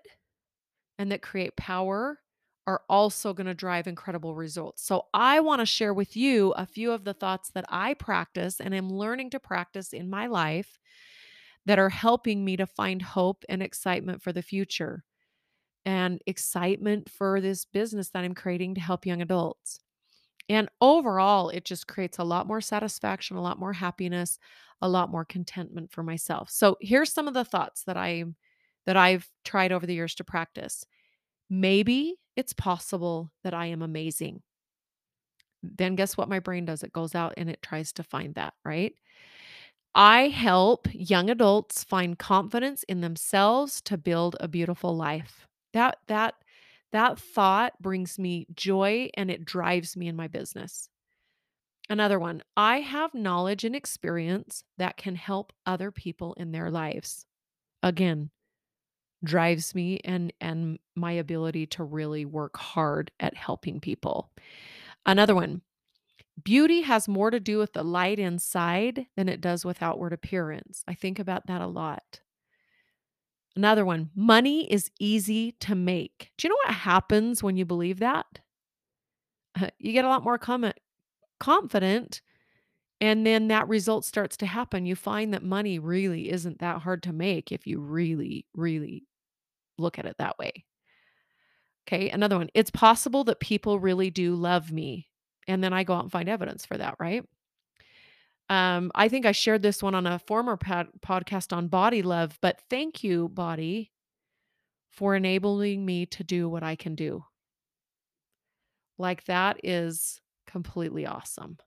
and 0.99 1.11
that 1.11 1.21
create 1.21 1.55
power 1.55 2.19
are 2.67 2.81
also 2.89 3.33
going 3.33 3.47
to 3.47 3.53
drive 3.53 3.87
incredible 3.87 4.35
results. 4.35 4.83
So, 4.83 5.07
I 5.13 5.39
want 5.39 5.59
to 5.61 5.65
share 5.65 5.93
with 5.93 6.15
you 6.15 6.51
a 6.53 6.65
few 6.65 6.91
of 6.91 7.03
the 7.03 7.13
thoughts 7.13 7.51
that 7.51 7.65
I 7.69 7.93
practice 7.95 8.59
and 8.59 8.73
am 8.75 8.89
learning 8.89 9.31
to 9.31 9.39
practice 9.39 9.93
in 9.93 10.09
my 10.09 10.27
life 10.27 10.79
that 11.65 11.79
are 11.79 11.89
helping 11.89 12.43
me 12.43 12.57
to 12.57 12.65
find 12.65 13.01
hope 13.01 13.45
and 13.49 13.61
excitement 13.61 14.21
for 14.21 14.33
the 14.33 14.41
future 14.41 15.03
and 15.85 16.21
excitement 16.27 17.09
for 17.09 17.41
this 17.41 17.65
business 17.65 18.09
that 18.09 18.23
I'm 18.23 18.35
creating 18.35 18.75
to 18.75 18.81
help 18.81 19.05
young 19.05 19.21
adults. 19.21 19.79
And 20.49 20.69
overall, 20.81 21.49
it 21.49 21.65
just 21.65 21.87
creates 21.87 22.19
a 22.19 22.23
lot 22.23 22.47
more 22.47 22.61
satisfaction, 22.61 23.37
a 23.37 23.41
lot 23.41 23.59
more 23.59 23.73
happiness, 23.73 24.39
a 24.81 24.89
lot 24.89 25.11
more 25.11 25.25
contentment 25.25 25.91
for 25.91 26.03
myself. 26.03 26.49
So 26.51 26.77
here's 26.81 27.13
some 27.13 27.27
of 27.27 27.33
the 27.35 27.45
thoughts 27.45 27.83
that 27.85 27.97
I 27.97 28.25
that 28.85 28.97
I've 28.97 29.29
tried 29.45 29.71
over 29.71 29.85
the 29.85 29.95
years 29.95 30.15
to 30.15 30.23
practice. 30.23 30.85
Maybe 31.49 32.17
it's 32.35 32.53
possible 32.53 33.31
that 33.43 33.53
I 33.53 33.67
am 33.67 33.81
amazing. 33.81 34.41
Then 35.63 35.95
guess 35.95 36.17
what 36.17 36.29
my 36.29 36.39
brain 36.39 36.65
does? 36.65 36.83
It 36.83 36.93
goes 36.93 37.13
out 37.13 37.33
and 37.37 37.49
it 37.49 37.61
tries 37.61 37.91
to 37.93 38.03
find 38.03 38.33
that, 38.35 38.53
right? 38.65 38.93
I 39.93 40.29
help 40.29 40.87
young 40.93 41.29
adults 41.29 41.83
find 41.83 42.17
confidence 42.17 42.83
in 42.83 43.01
themselves 43.01 43.81
to 43.81 43.97
build 43.97 44.37
a 44.39 44.47
beautiful 44.47 44.95
life. 44.95 45.47
That 45.73 45.97
that 46.07 46.35
that 46.91 47.19
thought 47.19 47.81
brings 47.81 48.17
me 48.19 48.47
joy 48.53 49.09
and 49.15 49.29
it 49.29 49.45
drives 49.45 49.95
me 49.97 50.07
in 50.07 50.15
my 50.15 50.27
business. 50.27 50.89
Another 51.89 52.19
one, 52.19 52.41
I 52.55 52.79
have 52.79 53.13
knowledge 53.13 53.63
and 53.63 53.75
experience 53.75 54.63
that 54.77 54.97
can 54.97 55.15
help 55.15 55.51
other 55.65 55.91
people 55.91 56.33
in 56.35 56.51
their 56.51 56.71
lives. 56.71 57.25
Again, 57.83 58.31
drives 59.23 59.75
me 59.75 59.99
and 60.03 60.33
and 60.41 60.79
my 60.95 61.11
ability 61.11 61.67
to 61.67 61.83
really 61.83 62.25
work 62.25 62.57
hard 62.57 63.11
at 63.19 63.35
helping 63.35 63.79
people. 63.79 64.31
Another 65.05 65.35
one, 65.35 65.61
beauty 66.43 66.81
has 66.81 67.07
more 67.07 67.31
to 67.31 67.39
do 67.39 67.57
with 67.57 67.73
the 67.73 67.83
light 67.83 68.19
inside 68.19 69.05
than 69.15 69.29
it 69.29 69.41
does 69.41 69.65
with 69.65 69.81
outward 69.81 70.13
appearance. 70.13 70.83
I 70.87 70.93
think 70.93 71.19
about 71.19 71.47
that 71.47 71.61
a 71.61 71.67
lot. 71.67 72.21
Another 73.55 73.83
one, 73.85 74.09
money 74.15 74.71
is 74.71 74.89
easy 74.99 75.51
to 75.59 75.75
make. 75.75 76.31
Do 76.37 76.47
you 76.47 76.49
know 76.49 76.59
what 76.65 76.75
happens 76.75 77.43
when 77.43 77.57
you 77.57 77.65
believe 77.65 77.99
that? 77.99 78.39
Uh, 79.59 79.67
you 79.77 79.91
get 79.91 80.05
a 80.05 80.09
lot 80.09 80.23
more 80.23 80.37
comment, 80.37 80.79
confident, 81.39 82.21
and 83.01 83.25
then 83.25 83.49
that 83.49 83.67
result 83.67 84.05
starts 84.05 84.37
to 84.37 84.45
happen. 84.45 84.85
You 84.85 84.95
find 84.95 85.33
that 85.33 85.43
money 85.43 85.79
really 85.79 86.31
isn't 86.31 86.59
that 86.59 86.83
hard 86.83 87.03
to 87.03 87.11
make 87.11 87.51
if 87.51 87.67
you 87.67 87.81
really, 87.81 88.45
really 88.55 89.03
look 89.77 89.99
at 89.99 90.05
it 90.05 90.15
that 90.19 90.37
way. 90.37 90.65
Okay, 91.87 92.09
another 92.09 92.37
one. 92.37 92.49
It's 92.53 92.71
possible 92.71 93.23
that 93.25 93.39
people 93.39 93.79
really 93.79 94.09
do 94.09 94.35
love 94.35 94.71
me. 94.71 95.07
And 95.47 95.63
then 95.63 95.73
I 95.73 95.83
go 95.83 95.93
out 95.93 96.03
and 96.03 96.11
find 96.11 96.29
evidence 96.29 96.65
for 96.65 96.77
that, 96.77 96.95
right? 96.99 97.23
Um, 98.49 98.91
I 98.93 99.07
think 99.07 99.25
I 99.25 99.31
shared 99.31 99.61
this 99.61 99.81
one 99.81 99.95
on 99.95 100.05
a 100.05 100.19
former 100.19 100.57
pod- 100.57 100.89
podcast 101.05 101.55
on 101.55 101.67
body 101.67 102.01
love, 102.01 102.37
but 102.41 102.59
thank 102.69 103.03
you, 103.03 103.29
body, 103.29 103.91
for 104.89 105.15
enabling 105.15 105.85
me 105.85 106.05
to 106.07 106.23
do 106.23 106.49
what 106.49 106.61
I 106.61 106.75
can 106.75 106.95
do. 106.95 107.23
Like 108.97 109.23
that 109.25 109.57
is 109.63 110.21
completely 110.45 111.05
awesome. 111.05 111.57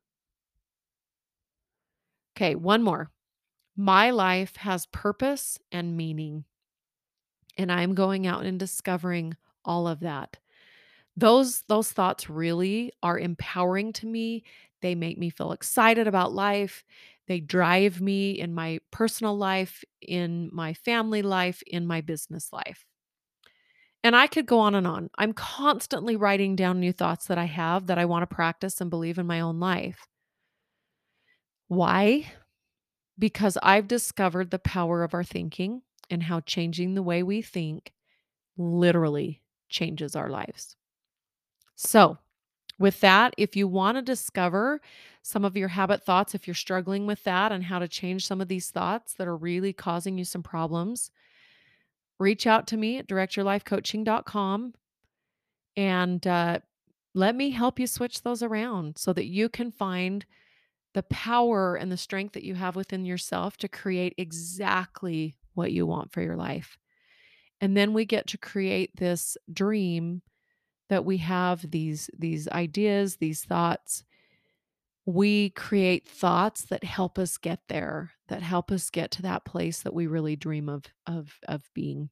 Okay, 2.36 2.54
one 2.54 2.82
more. 2.82 3.10
My 3.76 4.10
life 4.10 4.56
has 4.56 4.86
purpose 4.86 5.58
and 5.72 5.96
meaning. 5.96 6.44
And 7.56 7.70
I'm 7.70 7.94
going 7.94 8.26
out 8.26 8.44
and 8.44 8.58
discovering 8.58 9.36
all 9.64 9.86
of 9.86 10.00
that. 10.00 10.36
Those 11.16 11.62
those 11.68 11.92
thoughts 11.92 12.28
really 12.28 12.92
are 13.02 13.18
empowering 13.18 13.92
to 13.94 14.06
me. 14.06 14.44
They 14.82 14.94
make 14.94 15.18
me 15.18 15.30
feel 15.30 15.52
excited 15.52 16.08
about 16.08 16.32
life. 16.32 16.84
They 17.26 17.40
drive 17.40 18.00
me 18.00 18.32
in 18.32 18.54
my 18.54 18.80
personal 18.90 19.36
life, 19.36 19.84
in 20.02 20.50
my 20.52 20.74
family 20.74 21.22
life, 21.22 21.62
in 21.66 21.86
my 21.86 22.00
business 22.00 22.52
life. 22.52 22.84
And 24.02 24.14
I 24.14 24.26
could 24.26 24.44
go 24.44 24.58
on 24.58 24.74
and 24.74 24.86
on. 24.86 25.08
I'm 25.16 25.32
constantly 25.32 26.16
writing 26.16 26.56
down 26.56 26.78
new 26.78 26.92
thoughts 26.92 27.26
that 27.28 27.38
I 27.38 27.46
have 27.46 27.86
that 27.86 27.98
I 27.98 28.04
want 28.04 28.28
to 28.28 28.34
practice 28.34 28.80
and 28.80 28.90
believe 28.90 29.18
in 29.18 29.26
my 29.26 29.40
own 29.40 29.58
life. 29.58 30.06
Why? 31.68 32.30
Because 33.18 33.56
I've 33.62 33.88
discovered 33.88 34.50
the 34.50 34.58
power 34.58 35.02
of 35.02 35.14
our 35.14 35.24
thinking 35.24 35.82
and 36.10 36.22
how 36.22 36.40
changing 36.40 36.94
the 36.94 37.02
way 37.02 37.22
we 37.22 37.42
think 37.42 37.92
literally 38.56 39.42
changes 39.68 40.14
our 40.14 40.28
lives. 40.28 40.76
So, 41.74 42.18
with 42.78 43.00
that, 43.00 43.34
if 43.38 43.54
you 43.54 43.68
want 43.68 43.96
to 43.98 44.02
discover 44.02 44.80
some 45.22 45.44
of 45.44 45.56
your 45.56 45.68
habit 45.68 46.04
thoughts, 46.04 46.34
if 46.34 46.46
you're 46.46 46.54
struggling 46.54 47.06
with 47.06 47.22
that 47.24 47.52
and 47.52 47.64
how 47.64 47.78
to 47.78 47.88
change 47.88 48.26
some 48.26 48.40
of 48.40 48.48
these 48.48 48.70
thoughts 48.70 49.14
that 49.14 49.28
are 49.28 49.36
really 49.36 49.72
causing 49.72 50.18
you 50.18 50.24
some 50.24 50.42
problems, 50.42 51.10
reach 52.18 52.46
out 52.46 52.66
to 52.68 52.76
me 52.76 52.98
at 52.98 53.08
directyourlifecoaching.com 53.08 54.74
and 55.76 56.26
uh, 56.26 56.58
let 57.14 57.34
me 57.34 57.50
help 57.50 57.78
you 57.78 57.86
switch 57.86 58.22
those 58.22 58.42
around 58.42 58.98
so 58.98 59.12
that 59.12 59.26
you 59.26 59.48
can 59.48 59.70
find 59.70 60.26
the 60.94 61.02
power 61.04 61.76
and 61.76 61.90
the 61.90 61.96
strength 61.96 62.32
that 62.34 62.44
you 62.44 62.54
have 62.54 62.76
within 62.76 63.04
yourself 63.04 63.56
to 63.58 63.68
create 63.68 64.14
exactly 64.16 65.36
what 65.54 65.72
you 65.72 65.86
want 65.86 66.12
for 66.12 66.20
your 66.20 66.36
life. 66.36 66.76
And 67.60 67.76
then 67.76 67.92
we 67.92 68.04
get 68.04 68.26
to 68.28 68.38
create 68.38 68.96
this 68.96 69.36
dream 69.52 70.22
that 70.88 71.04
we 71.04 71.18
have 71.18 71.70
these 71.70 72.10
these 72.16 72.48
ideas, 72.48 73.16
these 73.16 73.44
thoughts. 73.44 74.04
We 75.06 75.50
create 75.50 76.06
thoughts 76.08 76.62
that 76.66 76.84
help 76.84 77.18
us 77.18 77.36
get 77.36 77.60
there, 77.68 78.12
that 78.28 78.42
help 78.42 78.70
us 78.70 78.90
get 78.90 79.10
to 79.12 79.22
that 79.22 79.44
place 79.44 79.82
that 79.82 79.94
we 79.94 80.06
really 80.06 80.36
dream 80.36 80.68
of 80.68 80.84
of 81.06 81.38
of 81.48 81.62
being. 81.74 82.10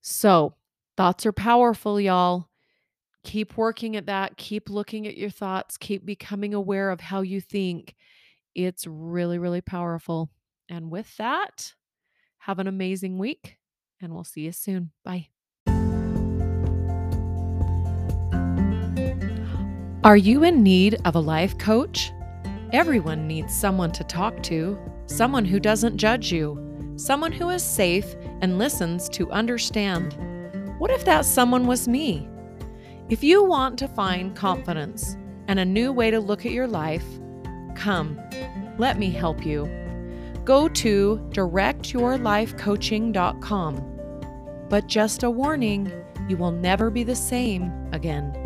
So, 0.00 0.54
thoughts 0.96 1.24
are 1.26 1.32
powerful, 1.32 2.00
y'all. 2.00 2.48
Keep 3.24 3.56
working 3.56 3.96
at 3.96 4.06
that. 4.06 4.36
Keep 4.36 4.68
looking 4.68 5.06
at 5.06 5.16
your 5.16 5.30
thoughts. 5.30 5.76
Keep 5.76 6.04
becoming 6.04 6.54
aware 6.54 6.90
of 6.90 7.00
how 7.00 7.20
you 7.20 7.40
think. 7.40 7.94
It's 8.54 8.86
really, 8.86 9.38
really 9.38 9.60
powerful. 9.60 10.30
And 10.68 10.90
with 10.90 11.16
that, 11.18 11.72
have 12.42 12.58
an 12.58 12.66
amazing 12.66 13.18
week, 13.18 13.56
and 14.00 14.12
we'll 14.12 14.24
see 14.24 14.40
you 14.40 14.52
soon. 14.52 14.90
Bye. 15.04 15.28
Are 20.02 20.16
you 20.16 20.42
in 20.42 20.64
need 20.64 21.00
of 21.04 21.14
a 21.14 21.20
life 21.20 21.56
coach? 21.58 22.10
Everyone 22.72 23.28
needs 23.28 23.54
someone 23.54 23.92
to 23.92 24.02
talk 24.02 24.42
to, 24.44 24.76
someone 25.06 25.44
who 25.44 25.60
doesn't 25.60 25.98
judge 25.98 26.32
you, 26.32 26.58
someone 26.96 27.30
who 27.30 27.50
is 27.50 27.62
safe 27.62 28.16
and 28.40 28.58
listens 28.58 29.08
to 29.10 29.30
understand. 29.30 30.16
What 30.78 30.90
if 30.90 31.04
that 31.04 31.24
someone 31.24 31.68
was 31.68 31.86
me? 31.86 32.28
If 33.08 33.22
you 33.22 33.44
want 33.44 33.78
to 33.78 33.86
find 33.86 34.34
confidence 34.34 35.16
and 35.46 35.60
a 35.60 35.64
new 35.64 35.92
way 35.92 36.10
to 36.10 36.18
look 36.18 36.44
at 36.44 36.52
your 36.52 36.66
life, 36.66 37.06
come, 37.76 38.18
let 38.78 38.98
me 38.98 39.10
help 39.10 39.46
you. 39.46 39.81
Go 40.44 40.68
to 40.68 41.18
directyourlifecoaching.com. 41.30 43.88
But 44.68 44.86
just 44.86 45.22
a 45.22 45.30
warning, 45.30 45.90
you 46.28 46.36
will 46.36 46.50
never 46.50 46.90
be 46.90 47.04
the 47.04 47.14
same 47.14 47.72
again. 47.92 48.41